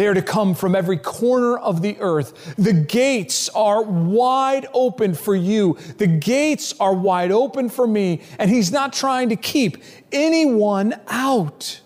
They 0.01 0.07
are 0.07 0.15
to 0.15 0.23
come 0.23 0.55
from 0.55 0.75
every 0.75 0.97
corner 0.97 1.59
of 1.59 1.83
the 1.83 1.99
earth. 2.01 2.55
The 2.57 2.73
gates 2.73 3.51
are 3.51 3.83
wide 3.83 4.67
open 4.73 5.13
for 5.13 5.35
you. 5.35 5.77
The 5.99 6.07
gates 6.07 6.73
are 6.81 6.95
wide 6.95 7.31
open 7.31 7.69
for 7.69 7.87
me. 7.87 8.23
And 8.39 8.51
He's 8.51 8.73
not 8.73 8.95
trying 8.95 9.29
to 9.29 9.37
keep 9.37 9.77
anyone 10.11 10.99
out. 11.07 11.83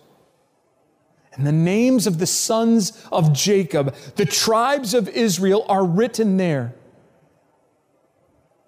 And 1.32 1.44
the 1.44 1.50
names 1.50 2.06
of 2.06 2.20
the 2.20 2.26
sons 2.28 3.04
of 3.10 3.32
Jacob, 3.32 3.96
the 4.14 4.26
tribes 4.26 4.94
of 4.94 5.08
Israel, 5.08 5.66
are 5.68 5.84
written 5.84 6.36
there. 6.36 6.72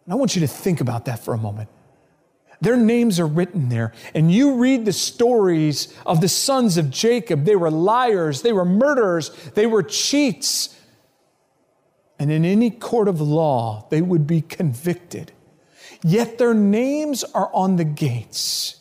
And 0.07 0.13
I 0.13 0.17
want 0.17 0.35
you 0.35 0.41
to 0.41 0.49
think 0.49 0.81
about 0.81 1.05
that 1.05 1.21
for 1.21 1.35
a 1.35 1.39
moment. 1.39 1.69
Their 2.61 2.77
names 2.77 3.21
are 3.21 3.27
written 3.27 3.69
there. 3.69 3.93
And 4.15 4.33
you 4.33 4.57
read 4.57 4.85
the 4.85 4.93
stories 4.93 5.93
of 6.07 6.21
the 6.21 6.29
sons 6.29 6.79
of 6.79 6.91
Jacob. 6.91 7.45
They 7.45 7.57
were 7.57 7.71
liars, 7.71 8.43
they 8.43 8.53
were 8.53 8.65
murderers, 8.65 9.31
they 9.55 9.67
were 9.67 9.83
cheats. 9.83 10.75
And 12.19 12.33
in 12.33 12.45
any 12.45 12.71
court 12.71 13.09
of 13.09 13.21
law, 13.21 13.87
they 13.91 14.01
would 14.01 14.27
be 14.27 14.41
convicted. 14.41 15.33
Yet 16.03 16.39
their 16.39 16.55
names 16.55 17.25
are 17.25 17.51
on 17.53 17.77
the 17.77 17.85
gates 17.85 18.81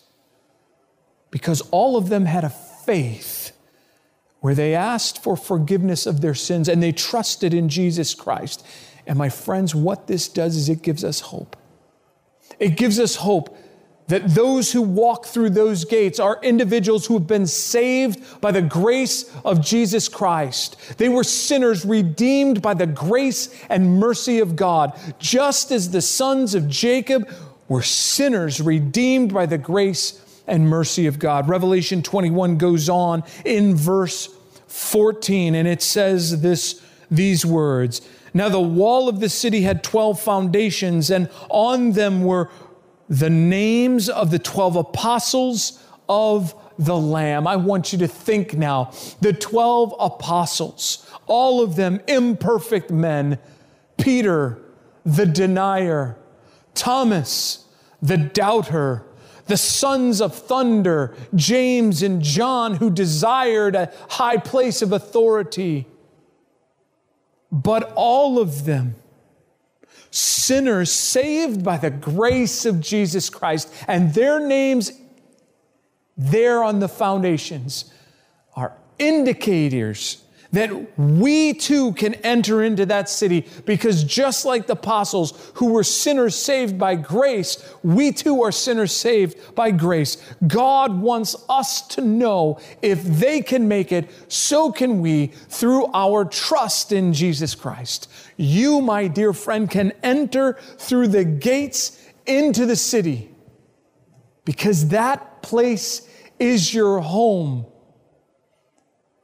because 1.32 1.62
all 1.72 1.98
of 1.98 2.10
them 2.10 2.26
had 2.26 2.44
a 2.44 2.50
faith 2.50 3.52
where 4.40 4.56
they 4.56 4.76
asked 4.76 5.22
for 5.24 5.36
forgiveness 5.36 6.06
of 6.06 6.22
their 6.22 6.36
sins 6.36 6.70
and 6.70 6.82
they 6.82 6.92
trusted 6.92 7.54
in 7.54 7.68
Jesus 7.68 8.14
Christ. 8.14 8.66
And 9.08 9.18
my 9.18 9.30
friends, 9.30 9.74
what 9.76 10.08
this 10.08 10.28
does 10.28 10.56
is 10.56 10.70
it 10.70 10.82
gives 10.82 11.04
us 11.04 11.20
hope. 11.20 11.58
It 12.60 12.78
gives 12.78 13.00
us 13.00 13.18
hope 13.18 13.58
that 14.08 14.36
those 14.36 14.72
who 14.72 14.82
walk 14.82 15.26
through 15.26 15.50
those 15.50 15.84
gates 15.84 16.20
are 16.20 16.40
individuals 16.44 17.06
who 17.06 17.16
have 17.16 17.28
been 17.28 17.48
saved 17.48 18.40
by 18.40 18.52
the 18.52 18.62
grace 18.62 19.32
of 19.44 19.62
Jesus 19.62 20.08
Christ. 20.08 20.78
They 20.98 21.10
were 21.10 21.24
sinners 21.24 21.86
redeemed 21.86 22.62
by 22.62 22.76
the 22.76 22.86
grace 22.86 23.50
and 23.70 24.00
mercy 24.00 24.40
of 24.40 24.56
God, 24.56 24.98
just 25.18 25.72
as 25.72 25.90
the 25.90 26.02
sons 26.02 26.54
of 26.54 26.68
Jacob 26.68 27.28
were 27.68 27.82
sinners 27.82 28.62
redeemed 28.62 29.34
by 29.34 29.48
the 29.48 29.58
grace 29.58 30.22
and 30.48 30.70
mercy 30.70 31.08
of 31.08 31.18
God. 31.18 31.50
Revelation 31.50 32.04
21 32.04 32.58
goes 32.58 32.90
on 32.90 33.24
in 33.44 33.76
verse 33.76 34.30
14 34.68 35.56
and 35.56 35.68
it 35.68 35.82
says 35.82 36.42
this 36.42 36.82
these 37.10 37.46
words. 37.46 38.02
Now 38.34 38.50
the 38.50 38.60
wall 38.60 39.08
of 39.08 39.20
the 39.20 39.30
city 39.30 39.62
had 39.62 39.84
12 39.84 40.20
foundations 40.20 41.10
and 41.10 41.30
on 41.50 41.94
them 41.94 42.24
were 42.24 42.50
the 43.10 43.30
names 43.30 44.10
of 44.10 44.32
the 44.32 44.40
12 44.40 44.76
apostles 44.76 45.84
of 46.10 46.56
the 46.78 46.98
Lamb. 46.98 47.48
I 47.48 47.56
want 47.56 47.94
you 47.94 48.00
to 48.00 48.08
think 48.08 48.54
now. 48.54 48.92
The 49.22 49.34
12 49.34 49.96
apostles, 50.00 51.10
all 51.28 51.62
of 51.62 51.76
them 51.76 52.02
imperfect 52.08 52.92
men. 52.92 53.40
Peter, 53.98 54.60
the 55.06 55.26
denier, 55.26 56.18
Thomas, 56.74 57.66
the 58.02 58.18
doubter, 58.18 59.04
the 59.48 59.58
sons 59.58 60.22
of 60.22 60.36
thunder, 60.36 61.16
James 61.34 62.02
and 62.02 62.22
John, 62.22 62.76
who 62.76 62.90
desired 62.90 63.76
a 63.76 63.92
high 64.10 64.38
place 64.38 64.82
of 64.82 64.92
authority. 64.92 65.88
But 67.52 67.94
all 67.96 68.40
of 68.40 68.66
them, 68.66 68.96
sinners 70.16 70.92
saved 70.92 71.64
by 71.64 71.78
the 71.78 71.90
grace 71.90 72.66
of 72.66 72.80
Jesus 72.80 73.30
Christ, 73.30 73.72
and 73.88 74.14
their 74.14 74.40
names 74.40 74.92
there 76.18 76.64
on 76.64 76.80
the 76.80 76.88
foundations 76.88 77.92
are 78.56 78.74
indicators 78.98 80.24
that 80.56 80.98
we 80.98 81.54
too 81.54 81.92
can 81.94 82.14
enter 82.16 82.64
into 82.64 82.86
that 82.86 83.10
city 83.10 83.46
because 83.66 84.06
just 84.06 84.46
like 84.46 84.68
the 84.68 84.74
apostles 84.74 85.52
who 85.56 85.74
were 85.74 85.84
sinners 85.84 86.34
saved 86.34 86.80
by 86.80 86.96
grace, 86.96 87.76
we 87.84 88.12
too 88.12 88.42
are 88.42 88.54
sinners 88.54 88.94
saved 88.94 89.54
by 89.54 89.70
grace. 89.70 90.16
God 90.48 90.98
wants 90.98 91.36
us 91.50 91.86
to 91.90 92.02
know 92.02 92.58
if 92.82 93.04
they 93.04 93.42
can 93.42 93.68
make 93.68 93.92
it, 93.92 94.10
so 94.30 94.72
can 94.72 95.02
we 95.02 95.28
through 95.28 95.88
our 95.94 96.24
trust 96.24 96.94
in 96.94 97.12
Jesus 97.12 97.54
Christ. 97.54 98.10
You, 98.38 98.82
my 98.82 99.08
dear 99.08 99.34
friend, 99.34 99.70
can 99.70 99.94
enter 100.04 100.54
through 100.78 101.10
the 101.10 101.24
gates 101.24 102.02
into 102.26 102.66
the 102.66 102.76
city 102.76 103.30
because 104.44 104.90
that 104.90 105.42
place 105.42 106.08
is 106.40 106.74
your 106.74 107.00
home 107.00 107.66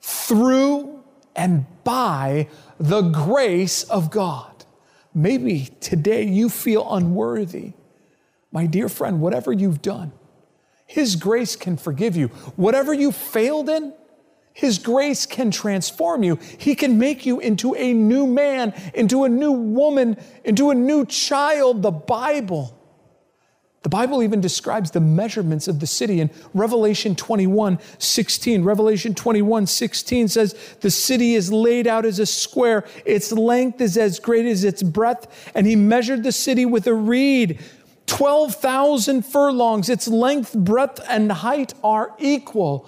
through 0.01 1.03
and 1.35 1.65
by 1.83 2.47
the 2.79 3.01
grace 3.01 3.83
of 3.83 4.11
God. 4.11 4.65
Maybe 5.13 5.69
today 5.79 6.23
you 6.23 6.49
feel 6.49 6.93
unworthy. 6.93 7.73
My 8.51 8.65
dear 8.65 8.89
friend, 8.89 9.21
whatever 9.21 9.51
you've 9.51 9.81
done, 9.81 10.11
His 10.85 11.15
grace 11.15 11.55
can 11.55 11.77
forgive 11.77 12.15
you. 12.15 12.27
Whatever 12.55 12.93
you 12.93 13.11
failed 13.11 13.69
in, 13.69 13.93
His 14.61 14.77
grace 14.77 15.25
can 15.25 15.49
transform 15.49 16.21
you. 16.21 16.37
He 16.59 16.75
can 16.75 16.99
make 16.99 17.25
you 17.25 17.39
into 17.39 17.73
a 17.73 17.93
new 17.93 18.27
man, 18.27 18.75
into 18.93 19.23
a 19.23 19.29
new 19.29 19.51
woman, 19.51 20.17
into 20.43 20.69
a 20.69 20.75
new 20.75 21.03
child. 21.07 21.81
The 21.81 21.89
Bible 21.89 22.77
the 23.81 23.89
Bible 23.89 24.21
even 24.21 24.39
describes 24.39 24.91
the 24.91 24.99
measurements 25.01 25.67
of 25.67 25.79
the 25.79 25.87
city 25.87 26.21
in 26.21 26.29
Revelation 26.53 27.15
21 27.15 27.79
16. 27.97 28.63
Revelation 28.63 29.15
21 29.15 29.65
16 29.65 30.27
says, 30.27 30.75
The 30.81 30.91
city 30.91 31.33
is 31.33 31.51
laid 31.51 31.87
out 31.87 32.05
as 32.05 32.19
a 32.19 32.27
square, 32.27 32.85
its 33.03 33.31
length 33.31 33.81
is 33.81 33.97
as 33.97 34.19
great 34.19 34.45
as 34.45 34.63
its 34.63 34.83
breadth, 34.83 35.51
and 35.55 35.65
he 35.65 35.75
measured 35.75 36.21
the 36.21 36.31
city 36.31 36.67
with 36.67 36.85
a 36.85 36.93
reed. 36.93 37.59
12,000 38.05 39.25
furlongs, 39.25 39.89
its 39.89 40.07
length, 40.07 40.53
breadth, 40.53 40.99
and 41.09 41.31
height 41.31 41.73
are 41.83 42.13
equal. 42.19 42.87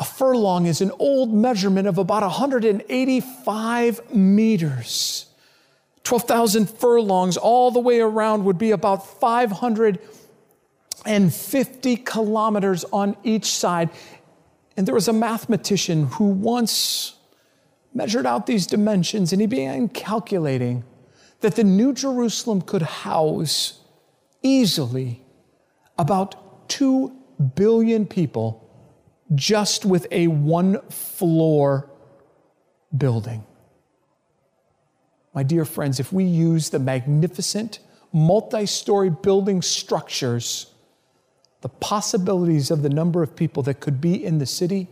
A 0.00 0.04
furlong 0.04 0.64
is 0.64 0.80
an 0.80 0.92
old 0.98 1.30
measurement 1.32 1.86
of 1.86 1.98
about 1.98 2.22
185 2.22 4.14
meters. 4.14 5.26
12,000 6.04 6.70
furlongs 6.70 7.36
all 7.36 7.70
the 7.70 7.80
way 7.80 8.00
around 8.00 8.46
would 8.46 8.56
be 8.56 8.70
about 8.70 9.06
550 9.06 11.96
kilometers 11.98 12.84
on 12.84 13.14
each 13.22 13.44
side. 13.44 13.90
And 14.74 14.86
there 14.86 14.94
was 14.94 15.06
a 15.06 15.12
mathematician 15.12 16.06
who 16.06 16.24
once 16.24 17.16
measured 17.92 18.24
out 18.24 18.46
these 18.46 18.66
dimensions 18.66 19.32
and 19.32 19.42
he 19.42 19.46
began 19.46 19.90
calculating 19.90 20.82
that 21.40 21.56
the 21.56 21.64
New 21.64 21.92
Jerusalem 21.92 22.62
could 22.62 22.82
house 22.82 23.80
easily 24.42 25.22
about 25.98 26.70
2 26.70 27.14
billion 27.54 28.06
people 28.06 28.59
just 29.34 29.84
with 29.84 30.06
a 30.10 30.26
one 30.26 30.80
floor 30.88 31.88
building. 32.96 33.44
My 35.34 35.42
dear 35.42 35.64
friends, 35.64 36.00
if 36.00 36.12
we 36.12 36.24
use 36.24 36.70
the 36.70 36.78
magnificent 36.78 37.78
multi 38.12 38.66
story 38.66 39.10
building 39.10 39.62
structures, 39.62 40.72
the 41.60 41.68
possibilities 41.68 42.70
of 42.70 42.82
the 42.82 42.88
number 42.88 43.22
of 43.22 43.36
people 43.36 43.62
that 43.64 43.80
could 43.80 44.00
be 44.00 44.24
in 44.24 44.38
the 44.38 44.46
city 44.46 44.88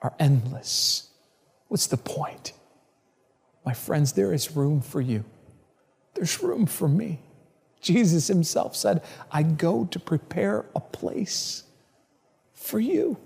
are 0.00 0.14
endless. 0.18 1.10
What's 1.66 1.88
the 1.88 1.96
point? 1.96 2.52
My 3.66 3.74
friends, 3.74 4.12
there 4.12 4.32
is 4.32 4.56
room 4.56 4.80
for 4.80 5.00
you. 5.00 5.24
There's 6.14 6.42
room 6.42 6.66
for 6.66 6.88
me. 6.88 7.20
Jesus 7.80 8.26
himself 8.26 8.74
said, 8.74 9.02
I 9.30 9.42
go 9.42 9.84
to 9.86 9.98
prepare 9.98 10.64
a 10.74 10.80
place 10.80 11.64
for 12.54 12.80
you. 12.80 13.18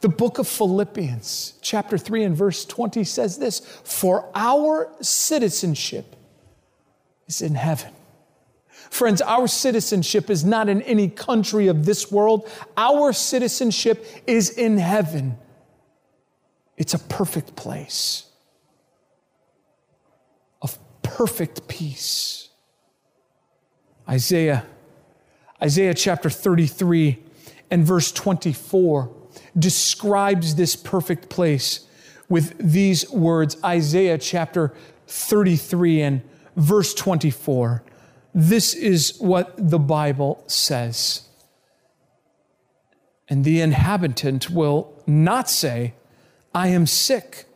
The 0.00 0.08
book 0.08 0.38
of 0.38 0.48
Philippians, 0.48 1.54
chapter 1.60 1.98
3 1.98 2.24
and 2.24 2.36
verse 2.36 2.64
20 2.64 3.04
says 3.04 3.38
this 3.38 3.60
For 3.84 4.30
our 4.34 4.90
citizenship 5.00 6.16
is 7.26 7.42
in 7.42 7.54
heaven. 7.54 7.92
Friends, 8.90 9.20
our 9.22 9.46
citizenship 9.46 10.30
is 10.30 10.44
not 10.44 10.68
in 10.68 10.82
any 10.82 11.08
country 11.08 11.68
of 11.68 11.84
this 11.84 12.10
world. 12.12 12.48
Our 12.76 13.12
citizenship 13.12 14.06
is 14.26 14.50
in 14.50 14.78
heaven. 14.78 15.36
It's 16.76 16.94
a 16.94 16.98
perfect 16.98 17.56
place 17.56 18.26
of 20.62 20.78
perfect 21.02 21.66
peace. 21.68 22.48
Isaiah 24.08 24.64
Isaiah 25.62 25.94
chapter 25.94 26.28
33 26.28 27.18
and 27.70 27.86
verse 27.86 28.12
24 28.12 29.10
describes 29.58 30.54
this 30.54 30.76
perfect 30.76 31.28
place 31.28 31.86
with 32.28 32.56
these 32.58 33.10
words 33.10 33.56
Isaiah 33.64 34.18
chapter 34.18 34.72
33 35.06 36.02
and 36.02 36.22
verse 36.56 36.94
24. 36.94 37.82
This 38.34 38.74
is 38.74 39.16
what 39.18 39.54
the 39.56 39.78
Bible 39.78 40.42
says. 40.46 41.28
And 43.28 43.44
the 43.44 43.60
inhabitant 43.60 44.50
will 44.50 45.02
not 45.06 45.48
say, 45.48 45.94
I 46.54 46.68
am 46.68 46.86
sick. 46.86 47.46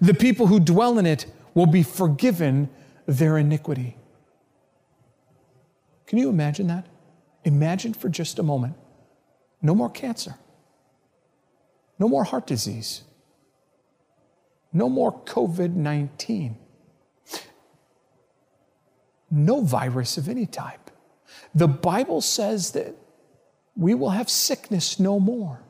The 0.00 0.14
people 0.14 0.48
who 0.48 0.60
dwell 0.60 0.98
in 0.98 1.06
it 1.06 1.26
will 1.54 1.66
be 1.66 1.82
forgiven 1.82 2.68
their 3.06 3.38
iniquity. 3.38 3.96
Can 6.06 6.18
you 6.18 6.28
imagine 6.28 6.66
that? 6.66 6.86
Imagine 7.44 7.94
for 7.94 8.08
just 8.08 8.38
a 8.38 8.42
moment 8.42 8.76
no 9.64 9.74
more 9.74 9.88
cancer, 9.88 10.36
no 11.98 12.08
more 12.08 12.24
heart 12.24 12.46
disease, 12.46 13.02
no 14.72 14.88
more 14.88 15.12
COVID 15.24 15.74
19, 15.74 16.56
no 19.30 19.60
virus 19.60 20.16
of 20.18 20.28
any 20.28 20.46
type. 20.46 20.90
The 21.54 21.68
Bible 21.68 22.20
says 22.20 22.72
that 22.72 22.94
we 23.76 23.94
will 23.94 24.10
have 24.10 24.28
sickness 24.28 24.98
no 25.00 25.18
more. 25.18 25.60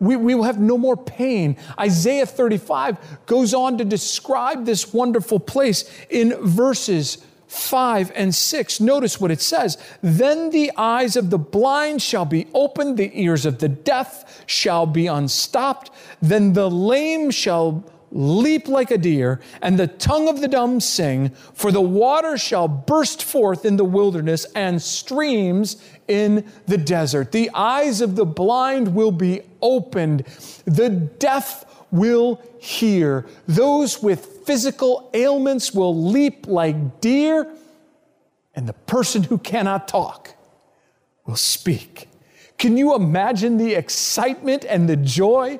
We, 0.00 0.14
we 0.14 0.34
will 0.34 0.44
have 0.44 0.60
no 0.60 0.78
more 0.78 0.96
pain. 0.96 1.56
Isaiah 1.78 2.26
35 2.26 3.26
goes 3.26 3.52
on 3.52 3.78
to 3.78 3.84
describe 3.84 4.64
this 4.64 4.92
wonderful 4.92 5.40
place 5.40 5.90
in 6.08 6.34
verses 6.40 7.18
5 7.48 8.12
and 8.14 8.34
6. 8.34 8.80
Notice 8.80 9.20
what 9.20 9.30
it 9.30 9.40
says. 9.40 9.78
Then 10.02 10.50
the 10.50 10.70
eyes 10.76 11.16
of 11.16 11.30
the 11.30 11.38
blind 11.38 12.02
shall 12.02 12.26
be 12.26 12.46
opened, 12.54 12.96
the 12.96 13.10
ears 13.14 13.46
of 13.46 13.58
the 13.58 13.68
deaf 13.68 14.44
shall 14.46 14.86
be 14.86 15.06
unstopped. 15.06 15.90
Then 16.20 16.52
the 16.52 16.70
lame 16.70 17.30
shall 17.30 17.84
leap 18.10 18.68
like 18.68 18.90
a 18.90 18.98
deer, 18.98 19.40
and 19.60 19.78
the 19.78 19.86
tongue 19.86 20.28
of 20.28 20.40
the 20.40 20.48
dumb 20.48 20.80
sing, 20.80 21.30
for 21.52 21.70
the 21.70 21.80
water 21.80 22.38
shall 22.38 22.68
burst 22.68 23.22
forth 23.22 23.64
in 23.64 23.76
the 23.76 23.84
wilderness 23.84 24.46
and 24.54 24.80
streams 24.80 25.76
in 26.06 26.46
the 26.66 26.78
desert. 26.78 27.32
The 27.32 27.50
eyes 27.52 28.00
of 28.00 28.16
the 28.16 28.24
blind 28.24 28.94
will 28.94 29.12
be 29.12 29.42
opened, 29.60 30.24
the 30.64 30.88
deaf 30.88 31.64
will 31.90 32.40
hear, 32.58 33.26
those 33.46 34.02
with 34.02 34.37
physical 34.48 35.10
ailments 35.12 35.74
will 35.74 35.94
leap 35.94 36.46
like 36.46 37.02
deer, 37.02 37.46
and 38.54 38.66
the 38.66 38.72
person 38.72 39.22
who 39.22 39.36
cannot 39.36 39.86
talk 39.86 40.34
will 41.26 41.36
speak. 41.36 42.08
Can 42.56 42.78
you 42.78 42.94
imagine 42.94 43.58
the 43.58 43.74
excitement 43.74 44.64
and 44.64 44.88
the 44.88 44.96
joy? 44.96 45.56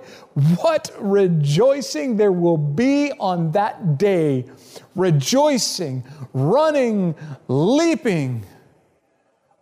What 0.63 0.91
rejoicing 0.99 2.17
there 2.17 2.33
will 2.33 2.57
be 2.57 3.13
on 3.21 3.53
that 3.53 3.99
day! 3.99 4.47
Rejoicing, 4.95 6.03
running, 6.33 7.15
leaping. 7.47 8.47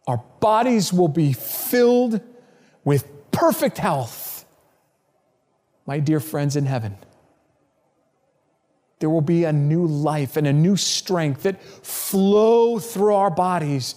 Our 0.06 0.22
bodies 0.38 0.92
will 0.92 1.08
be 1.08 1.32
filled 1.32 2.20
with 2.84 3.08
perfect 3.32 3.78
health. 3.78 4.44
My 5.84 5.98
dear 5.98 6.20
friends 6.20 6.54
in 6.54 6.66
heaven, 6.66 6.96
there 8.98 9.10
will 9.10 9.20
be 9.20 9.44
a 9.44 9.52
new 9.52 9.86
life 9.86 10.36
and 10.36 10.46
a 10.46 10.52
new 10.52 10.76
strength 10.76 11.42
that 11.42 11.62
flow 11.62 12.78
through 12.78 13.14
our 13.14 13.30
bodies 13.30 13.94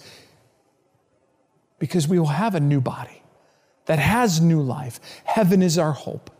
because 1.78 2.06
we 2.06 2.18
will 2.18 2.26
have 2.26 2.54
a 2.54 2.60
new 2.60 2.80
body 2.80 3.22
that 3.86 3.98
has 3.98 4.40
new 4.40 4.60
life. 4.60 5.00
Heaven 5.24 5.62
is 5.62 5.78
our 5.78 5.92
hope. 5.92 6.30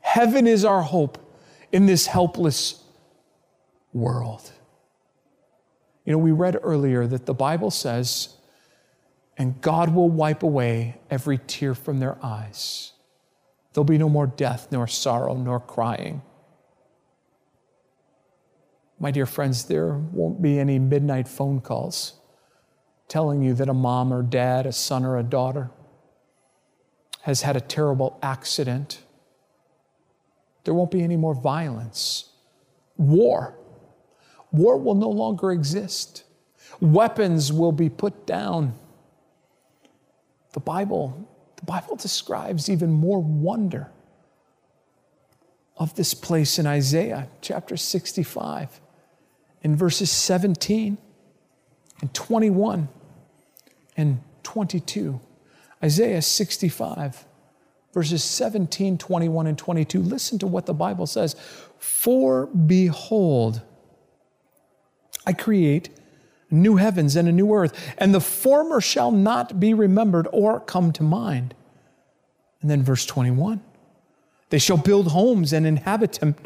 Heaven 0.00 0.46
is 0.46 0.64
our 0.64 0.82
hope 0.82 1.18
in 1.72 1.86
this 1.86 2.06
helpless 2.06 2.82
world. 3.92 4.50
You 6.04 6.12
know, 6.12 6.18
we 6.18 6.32
read 6.32 6.58
earlier 6.62 7.06
that 7.06 7.26
the 7.26 7.34
Bible 7.34 7.70
says, 7.70 8.36
and 9.36 9.60
God 9.60 9.94
will 9.94 10.08
wipe 10.08 10.42
away 10.42 11.00
every 11.10 11.38
tear 11.46 11.74
from 11.74 11.98
their 11.98 12.16
eyes. 12.24 12.92
There'll 13.72 13.84
be 13.84 13.98
no 13.98 14.08
more 14.08 14.26
death, 14.26 14.68
nor 14.70 14.86
sorrow, 14.86 15.34
nor 15.34 15.60
crying. 15.60 16.22
My 18.98 19.10
dear 19.10 19.26
friends, 19.26 19.64
there 19.64 19.92
won't 19.92 20.40
be 20.40 20.58
any 20.58 20.78
midnight 20.78 21.28
phone 21.28 21.60
calls 21.60 22.14
telling 23.08 23.42
you 23.42 23.54
that 23.54 23.68
a 23.68 23.74
mom 23.74 24.12
or 24.12 24.22
dad, 24.22 24.66
a 24.66 24.72
son 24.72 25.04
or 25.04 25.18
a 25.18 25.22
daughter, 25.22 25.70
has 27.22 27.42
had 27.42 27.56
a 27.56 27.60
terrible 27.60 28.18
accident. 28.22 29.00
There 30.64 30.74
won't 30.74 30.90
be 30.90 31.02
any 31.02 31.16
more 31.16 31.34
violence. 31.34 32.30
War. 32.96 33.54
War 34.50 34.78
will 34.78 34.94
no 34.94 35.10
longer 35.10 35.52
exist. 35.52 36.24
Weapons 36.80 37.52
will 37.52 37.72
be 37.72 37.88
put 37.88 38.26
down. 38.26 38.74
The 40.52 40.60
Bible, 40.60 41.28
the 41.56 41.64
Bible 41.64 41.96
describes 41.96 42.68
even 42.70 42.90
more 42.90 43.20
wonder 43.20 43.90
of 45.76 45.94
this 45.94 46.14
place 46.14 46.58
in 46.58 46.66
Isaiah 46.66 47.28
chapter 47.42 47.76
65 47.76 48.80
in 49.66 49.74
verses 49.74 50.12
17 50.12 50.96
and 52.00 52.14
21 52.14 52.88
and 53.96 54.20
22. 54.44 55.20
Isaiah 55.82 56.22
65, 56.22 57.24
verses 57.92 58.22
17, 58.22 58.96
21, 58.96 59.48
and 59.48 59.58
22. 59.58 60.00
Listen 60.00 60.38
to 60.38 60.46
what 60.46 60.66
the 60.66 60.72
Bible 60.72 61.04
says. 61.08 61.34
For 61.78 62.46
behold, 62.46 63.60
I 65.26 65.32
create 65.32 65.90
new 66.48 66.76
heavens 66.76 67.16
and 67.16 67.26
a 67.26 67.32
new 67.32 67.52
earth, 67.52 67.92
and 67.98 68.14
the 68.14 68.20
former 68.20 68.80
shall 68.80 69.10
not 69.10 69.58
be 69.58 69.74
remembered 69.74 70.28
or 70.32 70.60
come 70.60 70.92
to 70.92 71.02
mind. 71.02 71.56
And 72.62 72.70
then 72.70 72.84
verse 72.84 73.04
21 73.04 73.60
they 74.50 74.58
shall 74.60 74.76
build 74.76 75.08
homes 75.08 75.52
and 75.52 75.66
inhabit 75.66 76.12
them, 76.12 76.36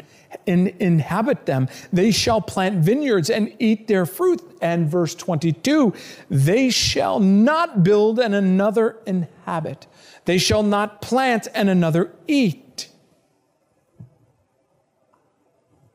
and 0.47 0.67
inhabit 0.79 1.45
them. 1.45 1.67
They 1.91 2.11
shall 2.11 2.41
plant 2.41 2.83
vineyards 2.83 3.29
and 3.29 3.53
eat 3.59 3.87
their 3.87 4.05
fruit. 4.05 4.41
And 4.61 4.89
verse 4.89 5.15
22 5.15 5.93
they 6.29 6.69
shall 6.69 7.19
not 7.19 7.83
build 7.83 8.19
and 8.19 8.35
another 8.35 8.97
inhabit. 9.05 9.87
They 10.25 10.37
shall 10.37 10.63
not 10.63 11.01
plant 11.01 11.47
and 11.53 11.69
another 11.69 12.11
eat. 12.27 12.89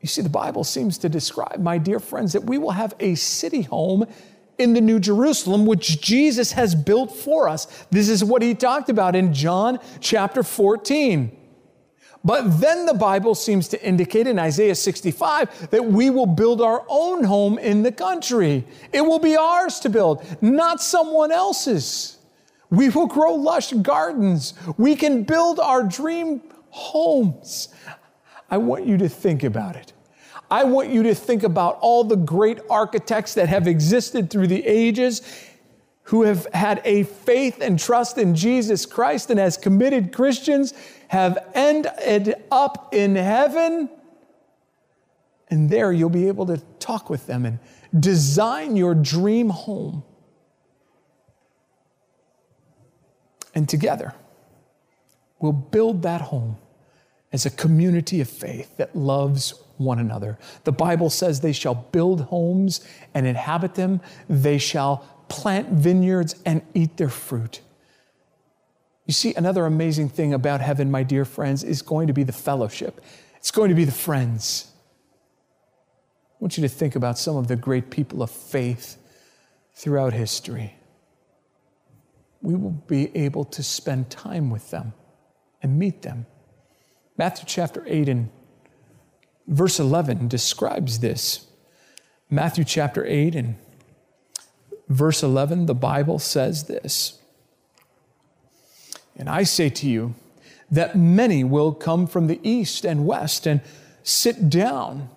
You 0.01 0.09
see, 0.09 0.23
the 0.23 0.29
Bible 0.29 0.63
seems 0.63 0.99
to 0.99 1.09
describe, 1.09 1.59
my 1.59 1.79
dear 1.79 1.99
friends, 1.99 2.33
that 2.35 2.45
we 2.45 2.59
will 2.59 2.71
have 2.71 2.95
a 3.01 3.17
city 3.17 3.63
home 3.63 4.07
in 4.59 4.73
the 4.73 4.81
New 4.81 5.01
Jerusalem, 5.01 5.67
which 5.67 6.01
Jesus 6.01 6.53
has 6.53 6.75
built 6.75 7.15
for 7.15 7.49
us. 7.49 7.67
This 7.91 8.09
is 8.09 8.23
what 8.23 8.43
he 8.43 8.55
talked 8.55 8.89
about 8.89 9.17
in 9.17 9.35
John 9.35 9.81
chapter 10.01 10.43
14. 10.43 11.37
But 12.27 12.61
then 12.61 12.87
the 12.87 12.95
Bible 12.95 13.37
seems 13.37 13.69
to 13.69 13.81
indicate 13.87 14.27
in 14.27 14.37
Isaiah 14.37 14.75
65 14.75 15.71
that 15.71 15.85
we 15.85 16.11
will 16.11 16.27
build 16.27 16.61
our 16.61 16.85
own 16.89 17.23
home 17.23 17.57
in 17.57 17.85
the 17.85 17.93
country. 17.93 18.65
It 18.93 19.03
will 19.03 19.21
be 19.21 19.37
ours 19.37 19.79
to 19.81 19.89
build, 19.89 20.27
not 20.43 20.83
someone 20.83 21.31
else's. 21.31 22.19
We 22.69 22.89
will 22.89 23.07
grow 23.07 23.35
lush 23.35 23.73
gardens. 23.75 24.55
We 24.77 24.97
can 24.97 25.23
build 25.23 25.61
our 25.61 25.85
dream 25.85 26.43
homes. 26.71 27.69
I 28.51 28.57
want 28.57 28.87
you 28.87 28.97
to 28.99 29.09
think 29.09 29.45
about 29.45 29.77
it. 29.77 29.93
I 30.51 30.65
want 30.65 30.89
you 30.89 31.05
to 31.05 31.15
think 31.15 31.45
about 31.45 31.79
all 31.81 32.03
the 32.03 32.17
great 32.17 32.59
architects 32.69 33.35
that 33.35 33.49
have 33.49 33.69
existed 33.69 34.31
through 34.31 34.49
the 34.49 34.67
ages 34.67 35.23
who 36.07 36.23
have 36.23 36.47
had 36.55 36.81
a 36.85 37.03
faith 37.03 37.61
and 37.61 37.79
trust 37.79 38.17
in 38.17 38.35
Jesus 38.35 38.87
Christ 38.87 39.29
and 39.31 39.41
as 39.41 39.57
committed 39.57 40.13
Christians 40.13 40.73
have 41.09 41.37
ended 41.53 42.35
up 42.51 42.95
in 42.95 43.17
heaven. 43.17 43.91
And 45.49 45.69
there 45.69 45.93
you'll 45.93 46.11
be 46.11 46.29
able 46.29 46.47
to 46.47 46.59
talk 46.79 47.11
with 47.11 47.27
them 47.27 47.45
and 47.45 47.59
design 47.99 48.77
your 48.77 48.95
dream 48.95 49.49
home. 49.49 50.05
And 53.53 53.69
together, 53.69 54.15
we'll 55.41 55.53
build 55.53 56.03
that 56.03 56.21
home 56.21 56.57
as 57.33 57.47
a 57.47 57.51
community 57.51 58.21
of 58.21 58.29
faith 58.29 58.77
that 58.77 58.95
loves 58.95 59.55
one 59.77 59.99
another. 59.99 60.39
The 60.63 60.73
Bible 60.73 61.11
says 61.11 61.41
they 61.41 61.53
shall 61.53 61.75
build 61.75 62.23
homes 62.23 62.87
and 63.13 63.27
inhabit 63.27 63.75
them, 63.75 64.01
they 64.29 64.59
shall 64.59 65.05
plant 65.29 65.69
vineyards 65.69 66.37
and 66.45 66.63
eat 66.75 66.97
their 66.97 67.09
fruit. 67.09 67.61
You 69.07 69.13
see, 69.13 69.35
another 69.35 69.67
amazing 69.67 70.09
thing 70.09 70.35
about 70.35 70.61
heaven, 70.61 70.91
my 70.91 71.03
dear 71.03 71.25
friends, 71.25 71.63
is 71.63 71.83
going 71.83 72.09
to 72.09 72.13
be 72.13 72.25
the 72.25 72.33
fellowship. 72.33 73.01
It's 73.37 73.51
going 73.51 73.69
to 73.69 73.77
be 73.77 73.85
the 73.85 73.93
friends. 73.93 74.73
I 76.31 76.37
want 76.41 76.59
you 76.59 76.63
to 76.63 76.69
think 76.69 76.97
about 76.97 77.19
some 77.19 77.37
of 77.37 77.47
the 77.47 77.57
great 77.57 77.91
people 77.91 78.23
of 78.23 78.31
faith 78.31 78.97
throughout 79.75 80.13
history. 80.13 80.75
we 82.43 82.55
will 82.55 82.71
be 82.71 83.11
able 83.17 83.45
to 83.45 83.63
spend 83.63 84.11
time 84.11 84.51
with 84.51 84.71
them 84.71 84.93
and 85.63 85.79
meet 85.79 86.03
them. 86.03 86.27
Matthew 87.17 87.45
chapter 87.47 87.83
8 87.87 88.09
and 88.09 88.29
verse 89.49 89.81
11 89.81 90.29
describes 90.29 91.01
this. 91.01 91.47
Matthew 92.31 92.65
chapter 92.65 93.05
8 93.05 93.35
and 93.35 93.57
verse 94.89 95.23
11, 95.23 95.67
the 95.67 95.75
Bible 95.75 96.19
says 96.19 96.65
this 96.65 97.19
And 99.17 99.29
I 99.29 99.43
say 99.43 99.69
to 99.71 99.89
you 99.89 100.15
that 100.71 100.97
many 100.97 101.45
will 101.45 101.73
come 101.73 102.07
from 102.07 102.27
the 102.27 102.41
east 102.43 102.85
and 102.85 103.07
west 103.07 103.47
and 103.47 103.61
sit 104.03 104.49
down 104.51 105.09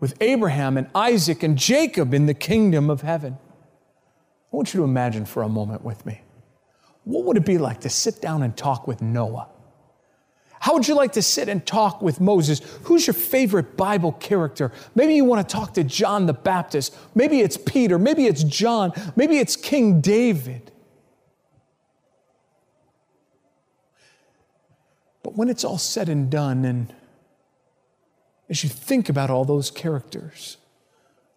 with 0.00 0.14
Abraham 0.20 0.76
and 0.76 0.88
Isaac 0.94 1.42
and 1.42 1.56
Jacob 1.58 2.14
in 2.14 2.26
the 2.26 2.34
kingdom 2.34 2.88
of 2.90 3.02
heaven. 3.02 3.36
I 4.52 4.56
want 4.56 4.72
you 4.72 4.78
to 4.78 4.84
imagine 4.84 5.24
for 5.24 5.42
a 5.42 5.48
moment 5.48 5.82
with 5.84 6.06
me. 6.06 6.22
What 7.04 7.24
would 7.24 7.36
it 7.36 7.46
be 7.46 7.58
like 7.58 7.80
to 7.80 7.90
sit 7.90 8.20
down 8.20 8.42
and 8.42 8.56
talk 8.56 8.86
with 8.86 9.02
Noah? 9.02 9.48
How 10.60 10.74
would 10.74 10.88
you 10.88 10.94
like 10.94 11.12
to 11.12 11.22
sit 11.22 11.48
and 11.48 11.64
talk 11.64 12.02
with 12.02 12.20
Moses? 12.20 12.60
Who's 12.84 13.06
your 13.06 13.14
favorite 13.14 13.76
Bible 13.76 14.12
character? 14.12 14.72
Maybe 14.94 15.14
you 15.14 15.24
want 15.24 15.46
to 15.46 15.52
talk 15.52 15.74
to 15.74 15.84
John 15.84 16.26
the 16.26 16.32
Baptist. 16.32 16.96
Maybe 17.14 17.40
it's 17.40 17.56
Peter. 17.56 17.98
Maybe 17.98 18.26
it's 18.26 18.42
John. 18.42 18.92
Maybe 19.14 19.38
it's 19.38 19.56
King 19.56 20.00
David. 20.00 20.72
But 25.22 25.36
when 25.36 25.48
it's 25.48 25.64
all 25.64 25.78
said 25.78 26.08
and 26.08 26.30
done, 26.30 26.64
and 26.64 26.94
as 28.48 28.64
you 28.64 28.70
think 28.70 29.08
about 29.08 29.30
all 29.30 29.44
those 29.44 29.70
characters, 29.70 30.56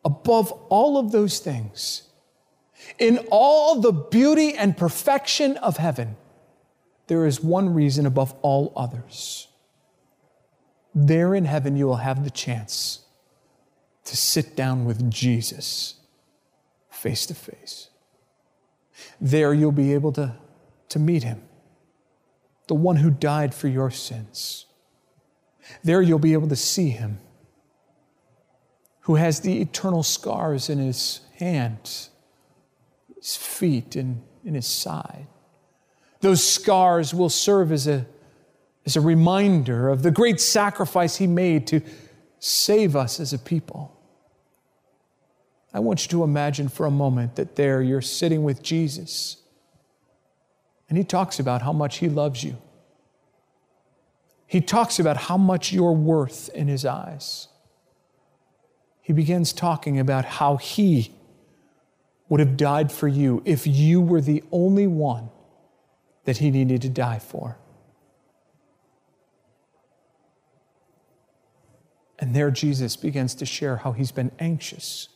above 0.04 0.52
all 0.70 0.98
of 0.98 1.12
those 1.12 1.40
things, 1.40 2.04
in 2.98 3.20
all 3.30 3.80
the 3.80 3.92
beauty 3.92 4.56
and 4.56 4.76
perfection 4.76 5.58
of 5.58 5.78
heaven, 5.78 6.16
there 7.08 7.26
is 7.26 7.42
one 7.42 7.74
reason 7.74 8.06
above 8.06 8.34
all 8.42 8.74
others. 8.76 9.48
There 10.94 11.34
in 11.36 11.46
heaven, 11.46 11.76
you 11.76 11.88
will 11.88 11.98
have 11.98 12.24
the 12.24 12.30
chance 12.30 13.06
to 14.06 14.18
sit 14.18 14.56
down 14.56 14.86
with 14.86 15.10
Jesus 15.10 15.96
face 16.90 17.26
to 17.28 17.34
face. 17.34 17.90
There, 19.20 19.54
you'll 19.54 19.72
be 19.72 19.94
able 19.94 20.12
to, 20.14 20.36
to 20.90 21.00
meet 21.00 21.24
him, 21.24 21.42
the 22.68 22.76
one 22.76 22.98
who 22.98 23.10
died 23.10 23.54
for 23.54 23.68
your 23.68 23.90
sins. 23.90 24.66
There, 25.84 26.02
you'll 26.02 26.20
be 26.20 26.34
able 26.34 26.50
to 26.50 26.56
see 26.56 26.90
him, 26.90 27.20
who 29.02 29.16
has 29.16 29.40
the 29.40 29.62
eternal 29.62 30.04
scars 30.04 30.70
in 30.70 30.78
his 30.78 31.22
hands 31.38 32.12
his 33.22 33.36
feet 33.36 33.96
and 33.96 34.24
in 34.44 34.56
his 34.56 34.68
side. 34.68 35.28
Those 36.22 36.46
scars 36.46 37.14
will 37.14 37.30
serve 37.30 37.72
as 37.72 37.88
a, 37.88 38.06
as 38.86 38.96
a 38.96 39.02
reminder 39.02 39.90
of 39.90 40.04
the 40.04 40.12
great 40.12 40.40
sacrifice 40.40 41.18
he 41.18 41.28
made 41.28 41.68
to 41.68 41.82
save 42.40 42.96
us 42.96 43.20
as 43.20 43.34
a 43.34 43.40
people. 43.40 43.98
I 45.74 45.80
want 45.80 46.04
you 46.04 46.10
to 46.10 46.24
imagine 46.24 46.70
for 46.70 46.86
a 46.86 46.92
moment 46.92 47.36
that 47.36 47.56
there 47.56 47.82
you're 47.82 48.02
sitting 48.02 48.44
with 48.44 48.62
Jesus, 48.62 49.38
and 50.90 50.98
he 50.98 51.04
talks 51.04 51.40
about 51.40 51.62
how 51.64 51.74
much 51.74 51.98
he 51.98 52.10
loves 52.10 52.44
you. 52.44 52.58
He 54.46 54.60
talks 54.60 55.00
about 55.00 55.16
how 55.16 55.38
much 55.38 55.72
you're 55.72 55.94
worth 55.94 56.50
in 56.50 56.68
his 56.68 56.86
eyes. 56.86 57.48
He 59.02 59.14
begins 59.14 59.54
talking 59.54 59.98
about 59.98 60.26
how 60.26 60.58
he 60.58 61.14
would 62.28 62.42
have 62.42 62.58
died 62.58 62.92
for 62.92 63.08
you 63.08 63.42
if 63.46 63.66
you 63.66 64.02
were 64.02 64.22
the 64.22 64.44
only 64.52 64.88
one 64.88 65.30
that 66.32 66.38
he 66.38 66.50
needed 66.50 66.82
to 66.82 66.88
die 66.88 67.20
for. 67.20 67.58
And 72.20 72.34
there 72.34 72.50
Jesus 72.50 72.96
begins 72.96 73.36
to 73.36 73.46
share 73.46 73.76
how 73.76 73.92
he's 73.92 74.14
been 74.14 74.32
anxious, 74.40 75.10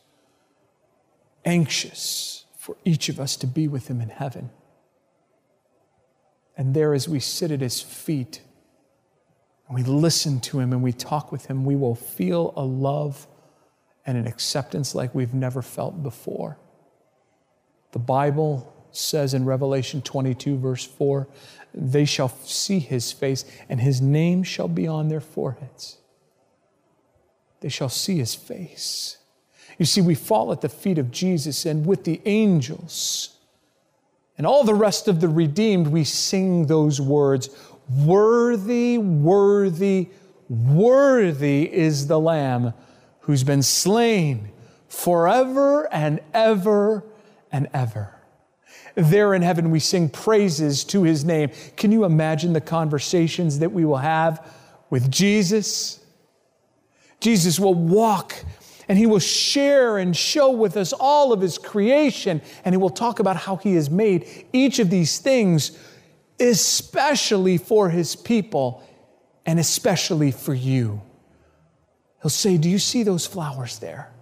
anxious 1.42 2.44
for 2.58 2.76
each 2.84 3.08
of 3.08 3.18
us 3.18 3.34
to 3.36 3.46
be 3.46 3.66
with 3.66 3.88
him 3.88 4.02
in 4.02 4.10
heaven. 4.10 4.50
And 6.54 6.74
there, 6.74 6.92
as 6.92 7.08
we 7.08 7.18
sit 7.18 7.50
at 7.50 7.62
his 7.62 7.80
feet 7.80 8.42
and 9.68 9.74
we 9.74 9.82
listen 9.82 10.38
to 10.40 10.60
him 10.60 10.74
and 10.74 10.82
we 10.82 10.92
talk 10.92 11.32
with 11.32 11.46
him, 11.46 11.64
we 11.64 11.76
will 11.76 11.94
feel 11.94 12.52
a 12.58 12.62
love 12.62 13.26
and 14.04 14.18
an 14.18 14.26
acceptance 14.26 14.94
like 14.94 15.14
we've 15.14 15.32
never 15.32 15.62
felt 15.62 16.02
before. 16.02 16.58
The 17.92 18.00
Bible 18.00 18.70
says 18.96 19.34
in 19.34 19.44
Revelation 19.44 20.02
22, 20.02 20.58
verse 20.58 20.84
4, 20.84 21.28
they 21.74 22.04
shall 22.04 22.28
see 22.28 22.78
his 22.78 23.12
face, 23.12 23.44
and 23.68 23.80
his 23.80 24.00
name 24.00 24.42
shall 24.42 24.68
be 24.68 24.86
on 24.86 25.08
their 25.08 25.20
foreheads. 25.20 25.98
They 27.60 27.68
shall 27.68 27.88
see 27.88 28.16
his 28.16 28.34
face. 28.34 29.18
You 29.78 29.84
see, 29.84 30.00
we 30.00 30.14
fall 30.14 30.52
at 30.52 30.62
the 30.62 30.68
feet 30.68 30.98
of 30.98 31.10
Jesus, 31.10 31.66
and 31.66 31.84
with 31.84 32.04
the 32.04 32.20
angels 32.24 33.36
and 34.38 34.46
all 34.46 34.64
the 34.64 34.74
rest 34.74 35.08
of 35.08 35.20
the 35.20 35.28
redeemed, 35.28 35.88
we 35.88 36.04
sing 36.04 36.66
those 36.66 37.00
words 37.00 37.48
Worthy, 37.88 38.98
worthy, 38.98 40.08
worthy 40.48 41.72
is 41.72 42.08
the 42.08 42.18
Lamb 42.18 42.74
who's 43.20 43.44
been 43.44 43.62
slain 43.62 44.50
forever 44.88 45.92
and 45.92 46.20
ever 46.34 47.04
and 47.52 47.68
ever. 47.72 48.15
There 48.94 49.34
in 49.34 49.42
heaven, 49.42 49.70
we 49.70 49.80
sing 49.80 50.08
praises 50.08 50.84
to 50.84 51.02
his 51.02 51.24
name. 51.24 51.50
Can 51.76 51.92
you 51.92 52.04
imagine 52.04 52.52
the 52.52 52.60
conversations 52.60 53.58
that 53.58 53.70
we 53.70 53.84
will 53.84 53.98
have 53.98 54.46
with 54.90 55.10
Jesus? 55.10 56.00
Jesus 57.20 57.60
will 57.60 57.74
walk 57.74 58.34
and 58.88 58.96
he 58.96 59.06
will 59.06 59.18
share 59.18 59.98
and 59.98 60.16
show 60.16 60.50
with 60.50 60.76
us 60.76 60.92
all 60.92 61.32
of 61.32 61.40
his 61.40 61.58
creation, 61.58 62.40
and 62.64 62.72
he 62.72 62.76
will 62.76 62.90
talk 62.90 63.18
about 63.18 63.36
how 63.36 63.56
he 63.56 63.74
has 63.74 63.90
made 63.90 64.46
each 64.52 64.78
of 64.78 64.90
these 64.90 65.18
things, 65.18 65.76
especially 66.38 67.58
for 67.58 67.90
his 67.90 68.14
people 68.14 68.84
and 69.44 69.58
especially 69.58 70.30
for 70.30 70.54
you. 70.54 71.02
He'll 72.22 72.30
say, 72.30 72.56
Do 72.56 72.70
you 72.70 72.78
see 72.78 73.02
those 73.02 73.26
flowers 73.26 73.78
there? 73.78 74.12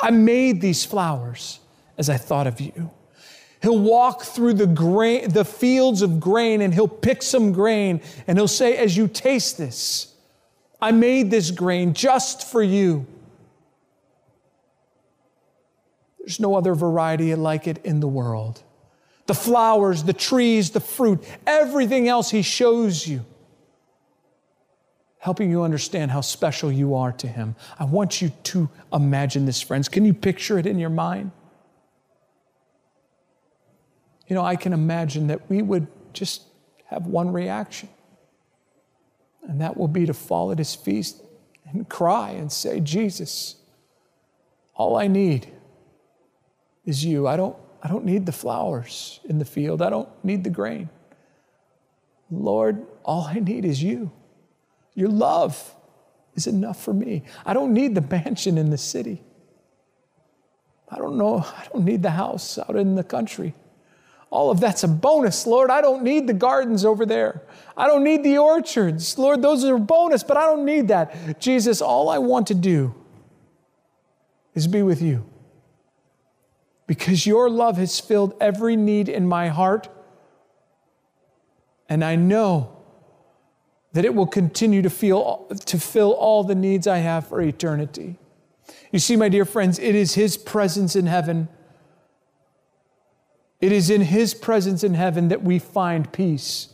I 0.00 0.10
made 0.10 0.60
these 0.60 0.84
flowers 0.84 1.60
as 1.98 2.08
I 2.08 2.16
thought 2.16 2.46
of 2.46 2.60
you. 2.60 2.90
He'll 3.62 3.78
walk 3.78 4.22
through 4.22 4.54
the 4.54 4.66
grain, 4.66 5.30
the 5.30 5.44
fields 5.44 6.02
of 6.02 6.18
grain, 6.18 6.60
and 6.60 6.74
he'll 6.74 6.88
pick 6.88 7.22
some 7.22 7.52
grain, 7.52 8.00
and 8.26 8.36
he'll 8.36 8.48
say, 8.48 8.76
As 8.76 8.96
you 8.96 9.06
taste 9.06 9.56
this, 9.56 10.12
I 10.80 10.90
made 10.90 11.30
this 11.30 11.52
grain 11.52 11.94
just 11.94 12.50
for 12.50 12.60
you. 12.60 13.06
There's 16.18 16.40
no 16.40 16.56
other 16.56 16.74
variety 16.74 17.34
like 17.36 17.68
it 17.68 17.78
in 17.84 18.00
the 18.00 18.08
world. 18.08 18.62
The 19.26 19.34
flowers, 19.34 20.02
the 20.02 20.12
trees, 20.12 20.70
the 20.70 20.80
fruit, 20.80 21.24
everything 21.46 22.08
else 22.08 22.30
he 22.30 22.42
shows 22.42 23.06
you, 23.06 23.24
helping 25.18 25.50
you 25.50 25.62
understand 25.62 26.10
how 26.10 26.20
special 26.20 26.72
you 26.72 26.96
are 26.96 27.12
to 27.12 27.28
him. 27.28 27.54
I 27.78 27.84
want 27.84 28.20
you 28.20 28.32
to 28.44 28.68
imagine 28.92 29.46
this, 29.46 29.62
friends. 29.62 29.88
Can 29.88 30.04
you 30.04 30.14
picture 30.14 30.58
it 30.58 30.66
in 30.66 30.80
your 30.80 30.90
mind? 30.90 31.30
You 34.32 34.34
know, 34.34 34.46
I 34.46 34.56
can 34.56 34.72
imagine 34.72 35.26
that 35.26 35.50
we 35.50 35.60
would 35.60 35.86
just 36.14 36.44
have 36.86 37.06
one 37.06 37.34
reaction. 37.34 37.90
And 39.42 39.60
that 39.60 39.76
will 39.76 39.88
be 39.88 40.06
to 40.06 40.14
fall 40.14 40.50
at 40.50 40.56
his 40.56 40.74
feet 40.74 41.12
and 41.66 41.86
cry 41.86 42.30
and 42.30 42.50
say, 42.50 42.80
Jesus, 42.80 43.56
all 44.74 44.96
I 44.96 45.06
need 45.06 45.52
is 46.86 47.04
you. 47.04 47.28
I 47.28 47.36
don't, 47.36 47.54
I 47.82 47.88
don't 47.88 48.06
need 48.06 48.24
the 48.24 48.32
flowers 48.32 49.20
in 49.24 49.38
the 49.38 49.44
field, 49.44 49.82
I 49.82 49.90
don't 49.90 50.08
need 50.24 50.44
the 50.44 50.48
grain. 50.48 50.88
Lord, 52.30 52.86
all 53.04 53.24
I 53.24 53.34
need 53.34 53.66
is 53.66 53.82
you. 53.82 54.10
Your 54.94 55.10
love 55.10 55.74
is 56.36 56.46
enough 56.46 56.82
for 56.82 56.94
me. 56.94 57.24
I 57.44 57.52
don't 57.52 57.74
need 57.74 57.94
the 57.94 58.00
mansion 58.00 58.56
in 58.56 58.70
the 58.70 58.78
city. 58.78 59.20
I 60.88 60.96
don't 60.96 61.18
know, 61.18 61.44
I 61.54 61.66
don't 61.70 61.84
need 61.84 62.02
the 62.02 62.12
house 62.12 62.58
out 62.58 62.76
in 62.76 62.94
the 62.94 63.04
country. 63.04 63.52
All 64.32 64.50
of 64.50 64.60
that's 64.60 64.82
a 64.82 64.88
bonus, 64.88 65.46
Lord. 65.46 65.70
I 65.70 65.82
don't 65.82 66.02
need 66.02 66.26
the 66.26 66.32
gardens 66.32 66.86
over 66.86 67.04
there. 67.04 67.42
I 67.76 67.86
don't 67.86 68.02
need 68.02 68.24
the 68.24 68.38
orchards. 68.38 69.18
Lord, 69.18 69.42
those 69.42 69.62
are 69.62 69.74
a 69.74 69.78
bonus, 69.78 70.22
but 70.22 70.38
I 70.38 70.46
don't 70.46 70.64
need 70.64 70.88
that. 70.88 71.38
Jesus, 71.38 71.82
all 71.82 72.08
I 72.08 72.16
want 72.16 72.46
to 72.46 72.54
do 72.54 72.94
is 74.54 74.66
be 74.66 74.82
with 74.82 75.02
you. 75.02 75.26
Because 76.86 77.26
your 77.26 77.50
love 77.50 77.76
has 77.76 78.00
filled 78.00 78.34
every 78.40 78.74
need 78.74 79.10
in 79.10 79.28
my 79.28 79.48
heart. 79.48 79.90
And 81.86 82.02
I 82.02 82.16
know 82.16 82.74
that 83.92 84.06
it 84.06 84.14
will 84.14 84.26
continue 84.26 84.80
to, 84.80 84.88
feel, 84.88 85.46
to 85.66 85.78
fill 85.78 86.12
all 86.12 86.42
the 86.42 86.54
needs 86.54 86.86
I 86.86 86.98
have 86.98 87.26
for 87.26 87.42
eternity. 87.42 88.18
You 88.92 88.98
see, 88.98 89.14
my 89.14 89.28
dear 89.28 89.44
friends, 89.44 89.78
it 89.78 89.94
is 89.94 90.14
His 90.14 90.38
presence 90.38 90.96
in 90.96 91.04
heaven 91.04 91.48
It 93.62 93.70
is 93.70 93.90
in 93.90 94.00
His 94.00 94.34
presence 94.34 94.82
in 94.82 94.94
heaven 94.94 95.28
that 95.28 95.42
we 95.44 95.60
find 95.60 96.12
peace, 96.12 96.68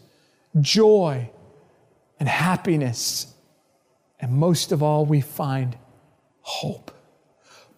joy, 0.58 1.30
and 2.18 2.28
happiness. 2.28 3.34
And 4.18 4.32
most 4.32 4.72
of 4.72 4.82
all, 4.82 5.04
we 5.04 5.20
find 5.20 5.76
hope. 6.40 6.90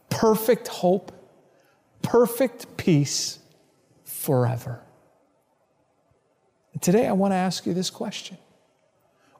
Perfect 0.08 0.68
hope, 0.68 1.10
perfect 2.02 2.76
peace 2.76 3.40
forever. 4.04 4.80
And 6.72 6.80
today, 6.80 7.08
I 7.08 7.12
want 7.12 7.32
to 7.32 7.36
ask 7.36 7.66
you 7.66 7.74
this 7.74 7.90
question 7.90 8.38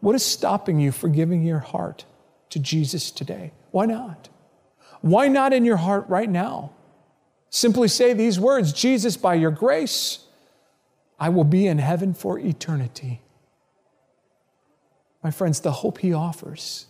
What 0.01 0.17
is 0.17 0.25
stopping 0.25 0.81
you 0.81 0.91
from 0.91 1.13
giving 1.13 1.45
your 1.45 1.61
heart 1.61 2.05
to 2.51 2.59
Jesus 2.59 3.13
today? 3.13 3.53
Why 3.71 3.87
not? 3.87 4.31
Why 5.01 5.29
not 5.29 5.53
in 5.53 5.65
your 5.65 5.77
heart 5.77 6.09
right 6.09 6.29
now? 6.29 6.73
Simply 7.51 7.89
say 7.89 8.13
these 8.13 8.39
words 8.39 8.73
Jesus, 8.73 9.17
by 9.17 9.35
your 9.35 9.51
grace, 9.51 10.21
I 11.19 11.29
will 11.29 11.45
be 11.45 11.67
in 11.67 11.79
heaven 11.79 12.15
for 12.15 12.39
eternity. 12.39 13.21
My 15.23 15.31
friends, 15.31 15.61
the 15.61 15.73
hope 15.73 15.99
he 15.99 16.15
offers, 16.15 16.87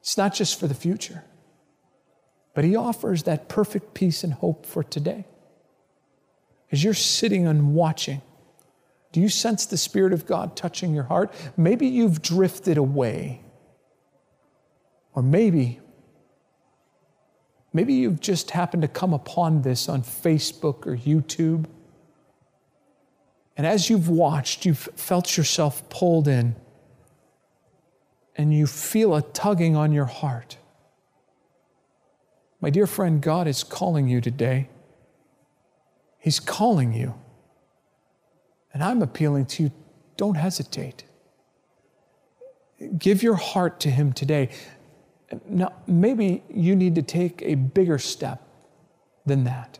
it's 0.00 0.16
not 0.16 0.34
just 0.34 0.58
for 0.58 0.66
the 0.66 0.74
future, 0.74 1.24
but 2.54 2.64
he 2.64 2.76
offers 2.76 3.24
that 3.24 3.48
perfect 3.48 3.92
peace 3.92 4.24
and 4.24 4.32
hope 4.32 4.64
for 4.64 4.82
today. 4.82 5.26
As 6.70 6.82
you're 6.82 6.94
sitting 6.94 7.46
and 7.46 7.74
watching, 7.74 8.22
do 9.12 9.20
you 9.20 9.28
sense 9.28 9.66
the 9.66 9.76
Spirit 9.76 10.14
of 10.14 10.24
God 10.24 10.56
touching 10.56 10.94
your 10.94 11.04
heart? 11.04 11.34
Maybe 11.56 11.86
you've 11.86 12.22
drifted 12.22 12.78
away. 12.78 13.42
Or 15.14 15.22
maybe, 15.22 15.80
maybe 17.72 17.94
you've 17.94 18.20
just 18.20 18.50
happened 18.52 18.82
to 18.82 18.88
come 18.88 19.12
upon 19.12 19.62
this 19.62 19.88
on 19.88 20.02
Facebook 20.02 20.86
or 20.86 20.96
YouTube. 20.96 21.66
And 23.56 23.66
as 23.66 23.90
you've 23.90 24.08
watched, 24.08 24.64
you've 24.64 24.88
felt 24.96 25.36
yourself 25.36 25.88
pulled 25.88 26.28
in 26.28 26.56
and 28.36 28.54
you 28.54 28.66
feel 28.66 29.14
a 29.14 29.22
tugging 29.22 29.76
on 29.76 29.92
your 29.92 30.06
heart. 30.06 30.56
My 32.60 32.70
dear 32.70 32.86
friend, 32.86 33.20
God 33.20 33.46
is 33.46 33.64
calling 33.64 34.08
you 34.08 34.20
today. 34.20 34.68
He's 36.18 36.40
calling 36.40 36.92
you. 36.92 37.14
And 38.72 38.82
I'm 38.82 39.02
appealing 39.02 39.46
to 39.46 39.64
you 39.64 39.72
don't 40.16 40.36
hesitate. 40.36 41.04
Give 42.98 43.22
your 43.22 43.34
heart 43.34 43.80
to 43.80 43.90
Him 43.90 44.12
today. 44.12 44.50
Now, 45.48 45.72
maybe 45.86 46.42
you 46.52 46.76
need 46.76 46.94
to 46.96 47.02
take 47.02 47.42
a 47.42 47.54
bigger 47.54 47.98
step 47.98 48.42
than 49.24 49.44
that. 49.44 49.78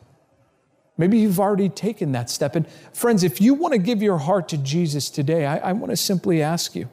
Maybe 0.96 1.18
you've 1.18 1.40
already 1.40 1.68
taken 1.68 2.12
that 2.12 2.30
step. 2.30 2.54
And 2.54 2.66
friends, 2.92 3.24
if 3.24 3.40
you 3.40 3.54
want 3.54 3.72
to 3.72 3.78
give 3.78 4.02
your 4.02 4.18
heart 4.18 4.48
to 4.50 4.58
Jesus 4.58 5.10
today, 5.10 5.46
I, 5.46 5.58
I 5.58 5.72
want 5.72 5.90
to 5.90 5.96
simply 5.96 6.42
ask 6.42 6.74
you 6.74 6.88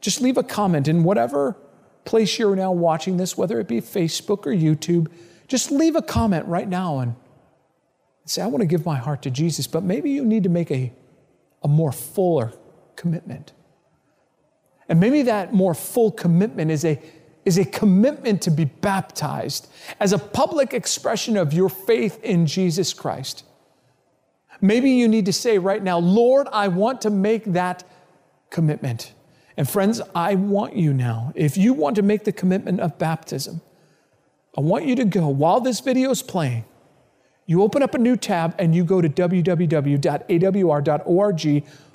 just 0.00 0.20
leave 0.20 0.36
a 0.36 0.42
comment 0.42 0.86
in 0.86 1.02
whatever 1.02 1.56
place 2.04 2.38
you're 2.38 2.54
now 2.54 2.72
watching 2.72 3.16
this, 3.16 3.38
whether 3.38 3.58
it 3.58 3.66
be 3.66 3.80
Facebook 3.80 4.46
or 4.46 4.52
YouTube. 4.52 5.08
Just 5.48 5.70
leave 5.70 5.96
a 5.96 6.02
comment 6.02 6.46
right 6.46 6.68
now 6.68 6.98
and 6.98 7.16
say, 8.26 8.42
I 8.42 8.46
want 8.46 8.60
to 8.60 8.66
give 8.66 8.84
my 8.84 8.96
heart 8.96 9.22
to 9.22 9.30
Jesus, 9.30 9.66
but 9.66 9.82
maybe 9.82 10.10
you 10.10 10.24
need 10.24 10.42
to 10.42 10.48
make 10.48 10.70
a, 10.70 10.92
a 11.62 11.68
more 11.68 11.92
fuller 11.92 12.52
commitment. 12.96 13.52
And 14.88 15.00
maybe 15.00 15.22
that 15.22 15.54
more 15.54 15.74
full 15.74 16.10
commitment 16.10 16.70
is 16.70 16.84
a, 16.84 17.00
is 17.44 17.58
a 17.58 17.64
commitment 17.64 18.42
to 18.42 18.50
be 18.50 18.64
baptized 18.64 19.68
as 20.00 20.12
a 20.12 20.18
public 20.18 20.72
expression 20.72 21.36
of 21.36 21.52
your 21.52 21.68
faith 21.68 22.22
in 22.22 22.46
Jesus 22.46 22.92
Christ. 22.94 23.44
Maybe 24.60 24.90
you 24.90 25.08
need 25.08 25.26
to 25.26 25.32
say 25.32 25.58
right 25.58 25.82
now, 25.82 25.98
Lord, 25.98 26.46
I 26.52 26.68
want 26.68 27.00
to 27.02 27.10
make 27.10 27.44
that 27.52 27.84
commitment. 28.50 29.12
And 29.56 29.68
friends, 29.68 30.00
I 30.14 30.36
want 30.36 30.76
you 30.76 30.92
now, 30.92 31.32
if 31.34 31.56
you 31.56 31.72
want 31.74 31.96
to 31.96 32.02
make 32.02 32.24
the 32.24 32.32
commitment 32.32 32.80
of 32.80 32.98
baptism, 32.98 33.60
I 34.56 34.60
want 34.60 34.86
you 34.86 34.96
to 34.96 35.04
go 35.04 35.28
while 35.28 35.60
this 35.60 35.80
video 35.80 36.10
is 36.10 36.22
playing. 36.22 36.64
You 37.46 37.62
open 37.62 37.82
up 37.82 37.94
a 37.94 37.98
new 37.98 38.16
tab 38.16 38.54
and 38.58 38.74
you 38.74 38.84
go 38.84 39.02
to 39.02 39.08
www.awr.org 39.08 40.04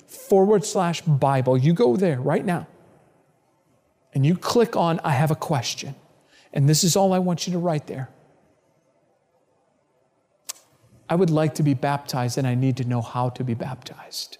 forward 0.06 0.64
slash 0.64 1.00
Bible. 1.02 1.58
You 1.58 1.72
go 1.72 1.96
there 1.96 2.20
right 2.20 2.44
now 2.44 2.68
and 4.14 4.26
you 4.26 4.36
click 4.36 4.76
on 4.76 5.00
I 5.04 5.10
have 5.10 5.30
a 5.30 5.36
question. 5.36 5.94
And 6.52 6.68
this 6.68 6.82
is 6.82 6.96
all 6.96 7.12
I 7.12 7.18
want 7.18 7.46
you 7.46 7.52
to 7.52 7.58
write 7.58 7.86
there. 7.86 8.08
I 11.08 11.14
would 11.14 11.30
like 11.30 11.54
to 11.56 11.62
be 11.62 11.74
baptized 11.74 12.38
and 12.38 12.46
I 12.46 12.54
need 12.54 12.76
to 12.78 12.84
know 12.84 13.02
how 13.02 13.30
to 13.30 13.44
be 13.44 13.54
baptized. 13.54 14.38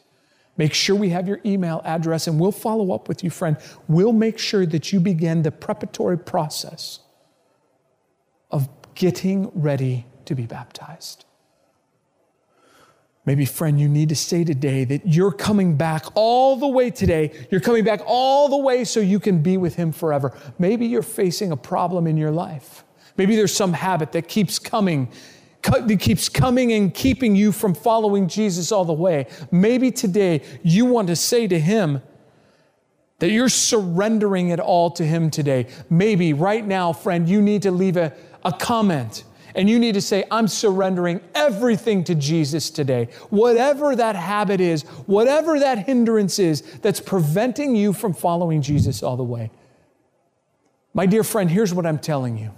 Make 0.56 0.74
sure 0.74 0.94
we 0.94 1.08
have 1.10 1.26
your 1.26 1.40
email 1.44 1.80
address 1.84 2.26
and 2.26 2.38
we'll 2.38 2.52
follow 2.52 2.92
up 2.92 3.08
with 3.08 3.24
you, 3.24 3.30
friend. 3.30 3.56
We'll 3.88 4.12
make 4.12 4.38
sure 4.38 4.66
that 4.66 4.92
you 4.92 5.00
begin 5.00 5.42
the 5.42 5.50
preparatory 5.50 6.18
process 6.18 7.00
of 8.50 8.68
getting 8.94 9.50
ready 9.54 10.06
to 10.26 10.34
be 10.34 10.46
baptized. 10.46 11.24
Maybe, 13.26 13.44
friend, 13.44 13.78
you 13.78 13.88
need 13.88 14.08
to 14.08 14.16
say 14.16 14.44
today 14.44 14.84
that 14.84 15.06
you're 15.06 15.32
coming 15.32 15.76
back 15.76 16.06
all 16.14 16.56
the 16.56 16.66
way 16.66 16.90
today. 16.90 17.46
You're 17.50 17.60
coming 17.60 17.84
back 17.84 18.00
all 18.06 18.48
the 18.48 18.56
way 18.56 18.84
so 18.84 18.98
you 19.00 19.20
can 19.20 19.42
be 19.42 19.58
with 19.58 19.76
Him 19.76 19.92
forever. 19.92 20.36
Maybe 20.58 20.86
you're 20.86 21.02
facing 21.02 21.52
a 21.52 21.56
problem 21.56 22.06
in 22.06 22.16
your 22.16 22.30
life. 22.30 22.84
Maybe 23.16 23.36
there's 23.36 23.54
some 23.54 23.74
habit 23.74 24.12
that 24.12 24.28
keeps 24.28 24.58
coming 24.58 25.08
that 25.62 26.00
keeps 26.00 26.30
coming 26.30 26.72
and 26.72 26.94
keeping 26.94 27.36
you 27.36 27.52
from 27.52 27.74
following 27.74 28.28
Jesus 28.28 28.72
all 28.72 28.84
the 28.84 28.94
way. 28.94 29.26
Maybe 29.50 29.90
today 29.90 30.42
you 30.62 30.86
want 30.86 31.08
to 31.08 31.16
say 31.16 31.46
to 31.48 31.60
Him 31.60 32.00
that 33.18 33.30
you're 33.30 33.50
surrendering 33.50 34.48
it 34.48 34.58
all 34.58 34.90
to 34.92 35.04
Him 35.04 35.30
today. 35.30 35.66
Maybe 35.90 36.32
right 36.32 36.66
now, 36.66 36.94
friend, 36.94 37.28
you 37.28 37.42
need 37.42 37.62
to 37.62 37.70
leave 37.70 37.98
a, 37.98 38.14
a 38.42 38.52
comment 38.52 39.24
and 39.54 39.68
you 39.68 39.78
need 39.78 39.94
to 39.94 40.00
say, 40.00 40.24
I'm 40.30 40.48
surrendering 40.48 41.20
everything 41.34 42.04
to 42.04 42.14
Jesus 42.14 42.70
today. 42.70 43.08
Whatever 43.30 43.96
that 43.96 44.16
habit 44.16 44.60
is, 44.60 44.82
whatever 45.06 45.58
that 45.58 45.86
hindrance 45.86 46.38
is 46.38 46.62
that's 46.82 47.00
preventing 47.00 47.74
you 47.76 47.92
from 47.92 48.14
following 48.14 48.62
Jesus 48.62 49.02
all 49.02 49.16
the 49.16 49.24
way. 49.24 49.50
My 50.94 51.06
dear 51.06 51.24
friend, 51.24 51.50
here's 51.50 51.72
what 51.72 51.86
I'm 51.86 51.98
telling 51.98 52.38
you 52.38 52.50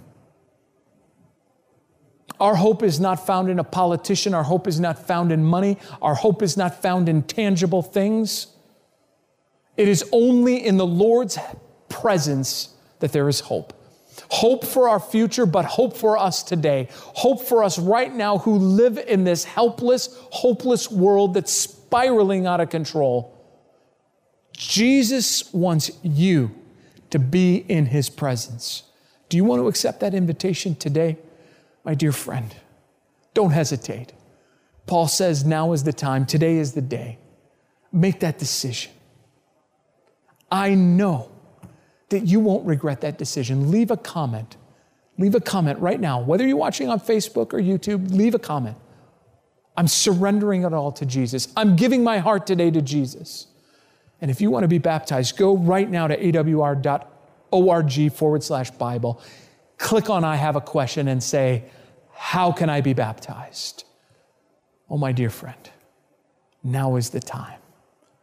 our 2.39 2.55
hope 2.55 2.83
is 2.83 2.99
not 2.99 3.25
found 3.25 3.49
in 3.49 3.59
a 3.59 3.63
politician. 3.63 4.33
Our 4.33 4.43
hope 4.43 4.67
is 4.67 4.79
not 4.79 5.07
found 5.07 5.31
in 5.31 5.45
money. 5.45 5.77
Our 6.01 6.15
hope 6.15 6.41
is 6.41 6.57
not 6.57 6.81
found 6.81 7.07
in 7.07 7.23
tangible 7.23 7.81
things. 7.81 8.47
It 9.77 9.87
is 9.87 10.03
only 10.11 10.65
in 10.65 10.77
the 10.77 10.85
Lord's 10.85 11.37
presence 11.89 12.73
that 12.99 13.11
there 13.11 13.29
is 13.29 13.39
hope. 13.39 13.73
Hope 14.29 14.65
for 14.65 14.89
our 14.89 14.99
future, 14.99 15.45
but 15.45 15.65
hope 15.65 15.97
for 15.97 16.17
us 16.17 16.43
today. 16.43 16.87
Hope 16.91 17.41
for 17.41 17.63
us 17.63 17.79
right 17.79 18.13
now 18.13 18.39
who 18.39 18.55
live 18.57 18.97
in 18.97 19.23
this 19.23 19.43
helpless, 19.43 20.17
hopeless 20.31 20.91
world 20.91 21.33
that's 21.33 21.53
spiraling 21.53 22.45
out 22.45 22.59
of 22.59 22.69
control. 22.69 23.37
Jesus 24.53 25.51
wants 25.53 25.91
you 26.03 26.51
to 27.09 27.19
be 27.19 27.57
in 27.57 27.87
his 27.87 28.09
presence. 28.09 28.83
Do 29.29 29.37
you 29.37 29.43
want 29.43 29.61
to 29.61 29.67
accept 29.67 29.99
that 30.01 30.13
invitation 30.13 30.75
today? 30.75 31.17
My 31.83 31.95
dear 31.95 32.11
friend, 32.11 32.55
don't 33.33 33.51
hesitate. 33.51 34.13
Paul 34.85 35.07
says, 35.07 35.45
Now 35.45 35.73
is 35.73 35.83
the 35.83 35.93
time, 35.93 36.25
today 36.25 36.57
is 36.57 36.73
the 36.73 36.81
day. 36.81 37.19
Make 37.91 38.19
that 38.21 38.37
decision. 38.37 38.91
I 40.51 40.75
know 40.75 41.32
that 42.13 42.25
you 42.25 42.39
won't 42.39 42.65
regret 42.65 43.01
that 43.01 43.17
decision. 43.17 43.69
Leave 43.69 43.91
a 43.91 43.97
comment. 43.97 44.57
Leave 45.17 45.35
a 45.35 45.41
comment 45.41 45.77
right 45.79 45.99
now. 45.99 46.19
Whether 46.19 46.47
you're 46.47 46.57
watching 46.57 46.89
on 46.89 46.99
Facebook 46.99 47.53
or 47.53 47.59
YouTube, 47.59 48.11
leave 48.11 48.33
a 48.33 48.39
comment. 48.39 48.77
I'm 49.75 49.87
surrendering 49.87 50.63
it 50.63 50.73
all 50.73 50.91
to 50.93 51.05
Jesus. 51.05 51.51
I'm 51.57 51.75
giving 51.75 52.03
my 52.03 52.19
heart 52.19 52.47
today 52.47 52.71
to 52.71 52.81
Jesus. 52.81 53.47
And 54.21 54.31
if 54.31 54.39
you 54.39 54.49
want 54.49 54.63
to 54.63 54.67
be 54.67 54.77
baptized, 54.77 55.37
go 55.37 55.57
right 55.57 55.89
now 55.89 56.07
to 56.07 56.17
awr.org 56.17 58.11
forward 58.13 58.43
slash 58.43 58.71
Bible 58.71 59.21
click 59.83 60.09
on 60.09 60.23
I 60.23 60.37
have 60.37 60.55
a 60.55 60.61
question 60.61 61.07
and 61.07 61.21
say, 61.21 61.65
How 62.13 62.51
can 62.51 62.69
I 62.69 62.81
be 62.81 62.93
baptized? 62.93 63.83
Oh, 64.89 64.97
my 64.97 65.11
dear 65.11 65.29
friend, 65.29 65.69
now 66.63 66.95
is 66.95 67.09
the 67.09 67.19
time. 67.19 67.59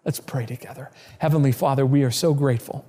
Let's 0.04 0.20
pray 0.20 0.46
together. 0.46 0.90
Heavenly 1.18 1.52
Father, 1.52 1.84
we 1.84 2.02
are 2.02 2.10
so 2.10 2.32
grateful 2.32 2.84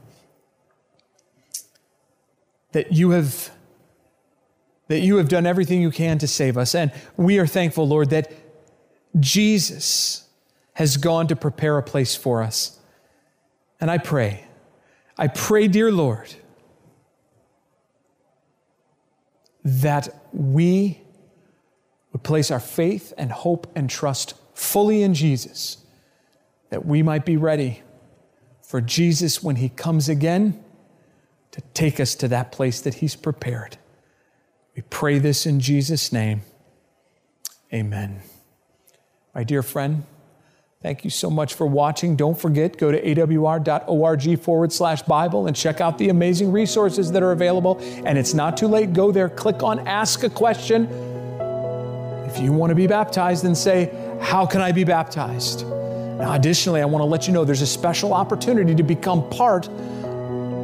that 2.72 2.93
you 2.93 3.11
have 3.11 3.51
that 4.88 4.99
you 4.99 5.17
have 5.17 5.30
done 5.30 5.45
everything 5.45 5.82
you 5.82 5.91
can 5.91 6.17
to 6.17 6.28
save 6.28 6.57
us 6.57 6.76
and 6.76 6.91
we 7.15 7.39
are 7.39 7.47
thankful 7.47 7.88
Lord 7.88 8.09
that 8.09 8.32
Jesus 9.19 10.28
has 10.74 10.97
gone 10.97 11.28
to 11.28 11.36
prepare 11.36 11.78
a 11.78 11.84
place 11.84 12.15
for 12.15 12.41
us. 12.41 12.80
And 13.80 13.89
I 13.89 13.97
pray 13.97 14.45
I 15.17 15.28
pray 15.28 15.67
dear 15.67 15.91
Lord 15.91 16.34
that 19.63 20.09
we 20.34 21.01
would 22.11 22.24
place 22.24 22.51
our 22.51 22.59
faith 22.59 23.13
and 23.17 23.32
hope 23.32 23.72
and 23.76 23.89
trust 23.89 24.34
fully 24.53 25.03
in 25.03 25.13
Jesus, 25.13 25.78
that 26.69 26.86
we 26.86 27.03
might 27.03 27.26
be 27.26 27.38
ready 27.38 27.84
for 28.61 28.82
Jesus 28.82 29.43
when 29.43 29.57
he 29.57 29.69
comes 29.69 30.09
again 30.09 30.63
to 31.52 31.62
take 31.74 31.99
us 31.99 32.16
to 32.16 32.28
that 32.30 32.52
place 32.52 32.82
that 32.82 32.95
he's 32.95 33.16
prepared. 33.16 33.78
We 34.76 34.84
pray 34.84 35.20
this 35.20 35.45
in 35.45 35.60
Jesus' 35.60 36.12
name. 36.12 36.41
Amen. 37.74 38.22
My 39.36 39.43
dear 39.43 39.64
friend, 39.64 40.04
thank 40.82 41.04
you 41.04 41.10
so 41.10 41.30
much 41.30 41.54
for 41.54 41.66
watching. 41.66 42.16
Don't 42.16 42.39
forget, 42.39 42.78
go 42.78 42.91
to 42.91 43.02
awr.org 43.02 44.39
forward 44.39 44.74
slash 44.74 45.02
Bible 45.04 45.47
and 45.47 45.56
check 45.56 45.82
out 45.82 45.97
the 45.97 46.10
amazing 46.10 46.52
resources 46.52 47.12
that 47.12 47.24
are 47.24 47.32
available. 47.32 47.80
And 48.06 48.18
it's 48.18 48.34
not 48.34 48.58
too 48.58 48.68
late. 48.68 48.93
Go 48.93 49.12
there, 49.12 49.30
click 49.30 49.64
on 49.64 49.88
Ask 49.88 50.24
a 50.24 50.30
Question. 50.30 50.86
If 52.28 52.39
you 52.39 52.54
want 52.54 52.72
to 52.72 52.76
be 52.76 52.88
baptized, 52.88 53.43
then 53.43 53.56
say, 53.56 53.91
How 54.22 54.45
can 54.45 54.62
I 54.62 54.72
be 54.72 54.86
baptized? 54.86 55.66
Now, 55.66 56.34
additionally, 56.34 56.82
I 56.82 56.86
want 56.86 57.02
to 57.02 57.06
let 57.06 57.28
you 57.28 57.34
know 57.34 57.43
there's 57.43 57.62
a 57.62 57.68
special 57.68 58.14
opportunity 58.14 58.76
to 58.76 58.84
become 58.84 59.28
part 59.30 59.68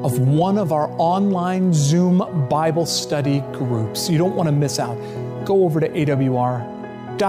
of 0.08 0.20
one 0.20 0.58
of 0.58 0.72
our 0.72 0.90
online 0.98 1.74
Zoom 1.74 2.48
Bible 2.48 2.86
study 2.86 3.42
groups. 3.52 4.10
You 4.10 4.18
don't 4.18 4.38
want 4.38 4.48
to 4.48 4.54
miss 4.54 4.80
out. 4.80 4.96
Go 5.46 5.66
over 5.66 5.82
to 5.82 5.90
awr.org 5.90 7.22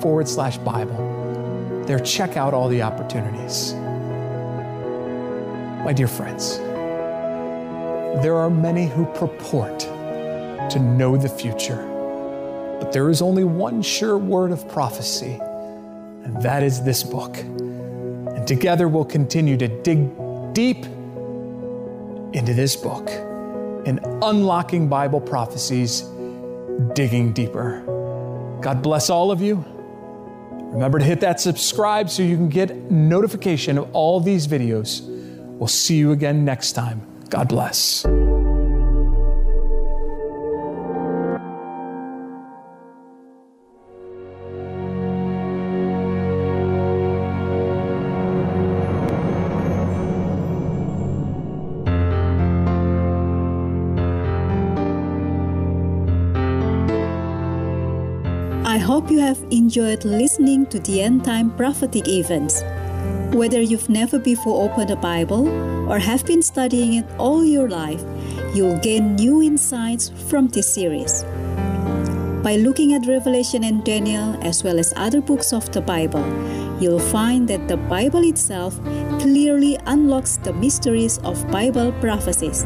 forward 0.00 0.28
slash 0.28 0.56
Bible. 0.58 1.82
There, 1.84 1.98
check 1.98 2.36
out 2.36 2.54
all 2.54 2.68
the 2.68 2.80
opportunities. 2.82 3.74
My 5.84 5.92
dear 5.92 6.06
friends, 6.06 6.58
there 8.22 8.36
are 8.36 8.50
many 8.50 8.86
who 8.86 9.06
purport 9.06 9.80
to 9.80 10.78
know 10.78 11.16
the 11.16 11.28
future, 11.28 11.82
but 12.80 12.92
there 12.92 13.10
is 13.10 13.20
only 13.20 13.42
one 13.42 13.82
sure 13.82 14.16
word 14.16 14.52
of 14.52 14.68
prophecy, 14.68 15.40
and 16.22 16.40
that 16.40 16.62
is 16.62 16.84
this 16.84 17.02
book. 17.02 17.36
And 17.36 18.46
together 18.46 18.86
we'll 18.86 19.04
continue 19.04 19.56
to 19.56 19.66
dig 19.66 20.08
deep 20.54 20.86
into 22.36 22.52
this 22.52 22.76
book 22.76 23.08
and 23.86 23.98
unlocking 24.22 24.88
Bible 24.88 25.20
prophecies, 25.20 26.02
digging 26.94 27.32
deeper. 27.32 27.82
God 28.60 28.82
bless 28.82 29.08
all 29.08 29.30
of 29.30 29.40
you. 29.40 29.64
Remember 30.72 30.98
to 30.98 31.04
hit 31.04 31.20
that 31.20 31.40
subscribe 31.40 32.10
so 32.10 32.22
you 32.22 32.36
can 32.36 32.50
get 32.50 32.90
notification 32.90 33.78
of 33.78 33.90
all 33.94 34.20
these 34.20 34.46
videos. 34.46 35.00
We'll 35.58 35.68
see 35.68 35.96
you 35.96 36.12
again 36.12 36.44
next 36.44 36.72
time. 36.72 37.00
God 37.30 37.48
bless. 37.48 38.04
Have 59.26 59.44
enjoyed 59.50 60.04
listening 60.04 60.64
to 60.64 60.78
the 60.78 61.02
end 61.02 61.24
time 61.24 61.50
prophetic 61.56 62.06
events. 62.06 62.62
Whether 63.34 63.60
you've 63.60 63.88
never 63.88 64.20
before 64.20 64.70
opened 64.70 64.92
a 64.92 64.94
Bible 64.94 65.48
or 65.90 65.98
have 65.98 66.24
been 66.24 66.42
studying 66.42 66.94
it 66.94 67.06
all 67.18 67.44
your 67.44 67.68
life, 67.68 68.04
you'll 68.54 68.78
gain 68.78 69.16
new 69.16 69.42
insights 69.42 70.12
from 70.28 70.46
this 70.46 70.72
series. 70.72 71.24
By 72.44 72.54
looking 72.54 72.94
at 72.94 73.08
Revelation 73.08 73.64
and 73.64 73.82
Daniel, 73.82 74.38
as 74.42 74.62
well 74.62 74.78
as 74.78 74.94
other 74.94 75.20
books 75.20 75.52
of 75.52 75.72
the 75.72 75.80
Bible, 75.80 76.24
you'll 76.80 77.00
find 77.10 77.48
that 77.48 77.66
the 77.66 77.76
Bible 77.76 78.22
itself 78.22 78.78
clearly 79.18 79.76
unlocks 79.86 80.36
the 80.36 80.52
mysteries 80.52 81.18
of 81.24 81.50
Bible 81.50 81.90
prophecies. 82.00 82.62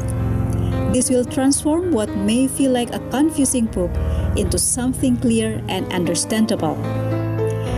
This 0.93 1.09
will 1.09 1.25
transform 1.25 1.91
what 1.91 2.15
may 2.17 2.47
feel 2.47 2.69
like 2.69 2.93
a 2.93 2.99
confusing 3.09 3.65
book 3.65 3.89
into 4.37 4.57
something 4.57 5.17
clear 5.17 5.61
and 5.67 5.91
understandable. 5.91 6.77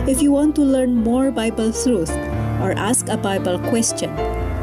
If 0.08 0.20
you 0.20 0.32
want 0.32 0.54
to 0.56 0.62
learn 0.62 0.94
more 0.94 1.30
Bible 1.30 1.72
truth, 1.72 2.10
or 2.60 2.72
ask 2.76 3.08
a 3.08 3.16
Bible 3.16 3.58
question, 3.70 4.10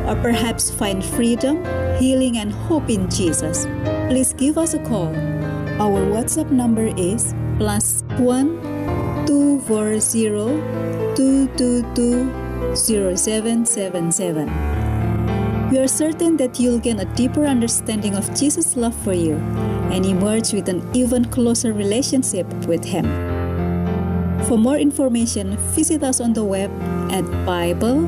or 0.07 0.15
perhaps 0.21 0.71
find 0.71 1.03
freedom, 1.03 1.65
healing, 1.97 2.37
and 2.37 2.53
hope 2.53 2.89
in 2.89 3.09
Jesus, 3.09 3.65
please 4.07 4.33
give 4.33 4.57
us 4.57 4.73
a 4.73 4.79
call. 4.85 5.13
Our 5.81 6.05
WhatsApp 6.05 6.51
number 6.51 6.93
is 6.95 7.33
plus 7.57 8.03
one 8.17 8.61
two 9.25 9.59
four 9.61 9.99
zero 9.99 10.61
two 11.15 11.47
two 11.57 11.81
two 11.93 12.29
zero 12.75 13.15
seven 13.15 13.65
seven 13.65 14.11
seven. 14.11 14.47
We 15.71 15.79
are 15.79 15.87
certain 15.87 16.37
that 16.37 16.59
you'll 16.59 16.79
gain 16.79 16.99
a 16.99 17.05
deeper 17.15 17.45
understanding 17.45 18.15
of 18.15 18.27
Jesus' 18.35 18.75
love 18.75 18.95
for 19.03 19.13
you 19.13 19.39
and 19.91 20.05
emerge 20.05 20.53
with 20.53 20.69
an 20.69 20.81
even 20.95 21.25
closer 21.25 21.73
relationship 21.73 22.47
with 22.65 22.83
Him. 22.83 23.05
For 24.45 24.57
more 24.57 24.77
information, 24.77 25.57
visit 25.75 26.03
us 26.03 26.19
on 26.19 26.33
the 26.33 26.43
web 26.43 26.71
at 27.11 27.23
bible.awr.org 27.45 28.01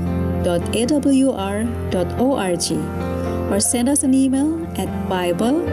or 3.52 3.60
send 3.60 3.90
us 3.90 4.04
an 4.04 4.14
email 4.14 4.66
at 4.78 5.10
bible 5.10 5.70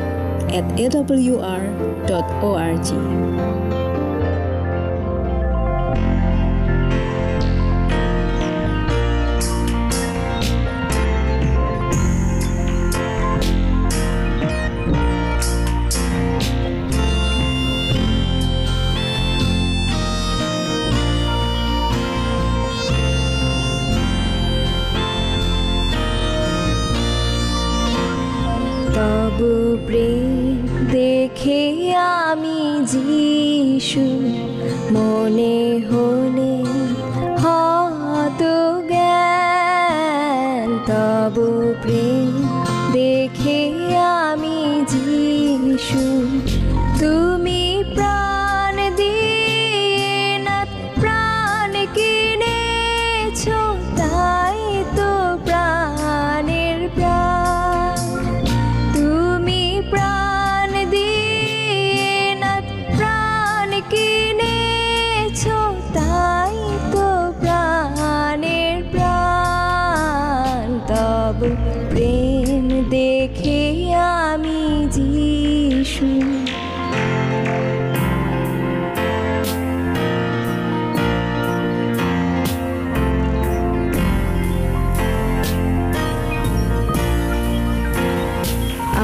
at 0.51 0.65
awr.org. 0.79 1.51
প্রেম 71.41 72.67
দেখে 72.91 73.63
আমি 74.19 74.61
যিশু। 74.97 76.11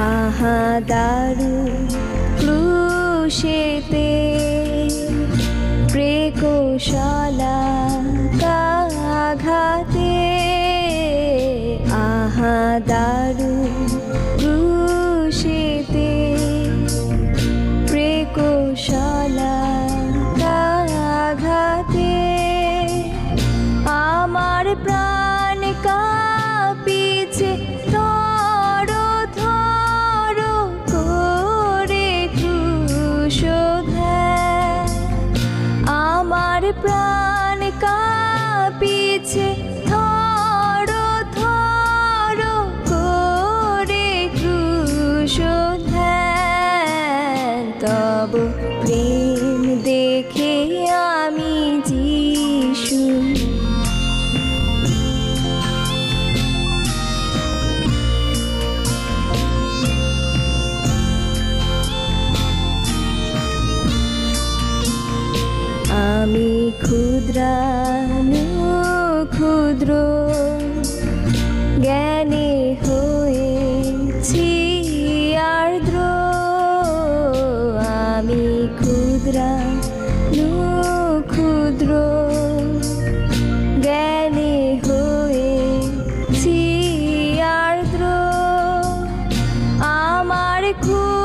আহা 0.07 0.59
খুব 90.73 91.16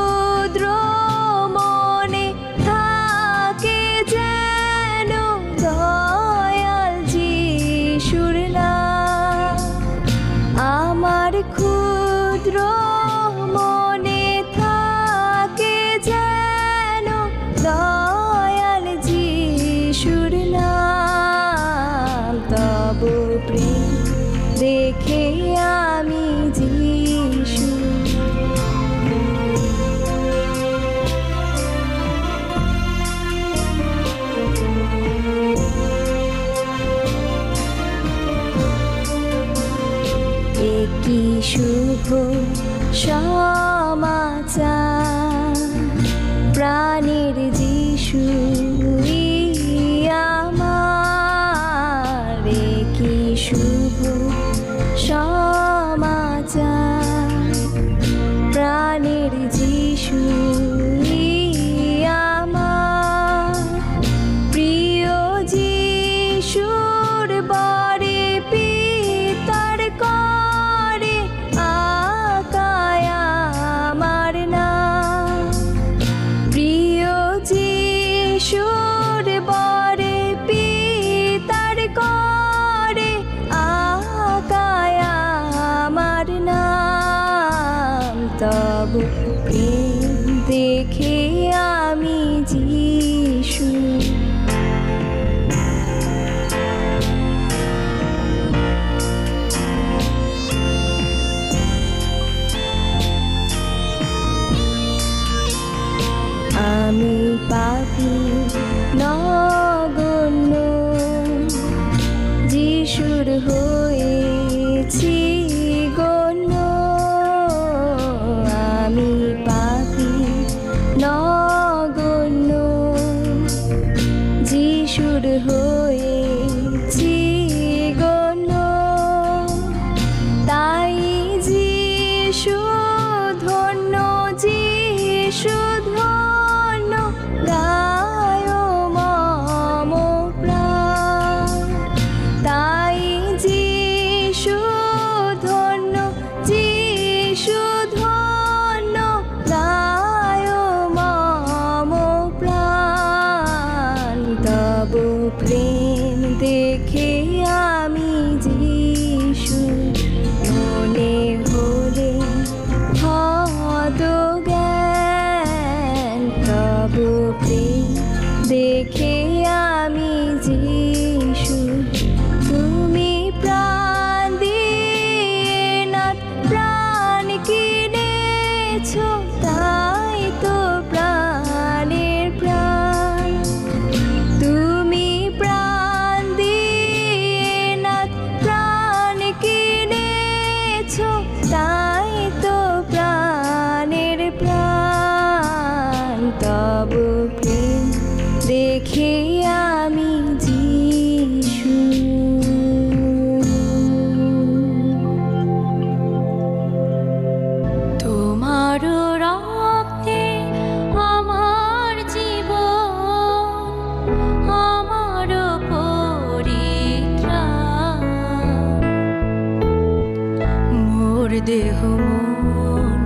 মোর 221.32 221.40
দেহ 221.48 221.78
মন 221.98 223.00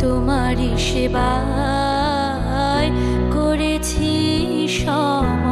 তোমারই 0.00 0.70
সেবায় 0.86 2.88
করেছি 3.34 4.12
সমর্পণ 4.76 5.49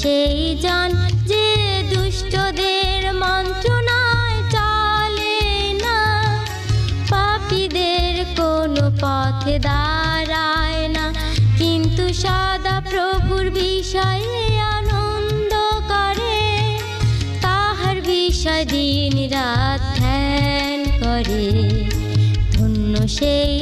সেই 0.00 0.42
জান 0.64 0.90
যে 1.30 1.46
দুষ্টদের 1.92 3.02
মন্ত্রণায় 3.22 4.40
চলে 4.54 5.38
না, 5.84 5.98
পাপীদের 7.10 8.14
কোনো 8.38 8.84
পথে 9.02 9.56
দাঁড়ায় 9.68 10.84
না। 10.96 11.04
কিন্তু 11.60 12.04
সাদা 12.22 12.76
প্রভুর 12.90 13.46
বিষয়ে 13.60 14.34
আনন্দ 14.76 15.52
করে, 15.92 16.38
তাহার 17.44 17.96
বিষয় 18.12 18.64
দিন 18.74 19.14
রাত 19.34 19.80
ধ্যান 19.98 20.78
করে। 21.02 21.44
ধন্য 22.54 22.94
সেই 23.18 23.59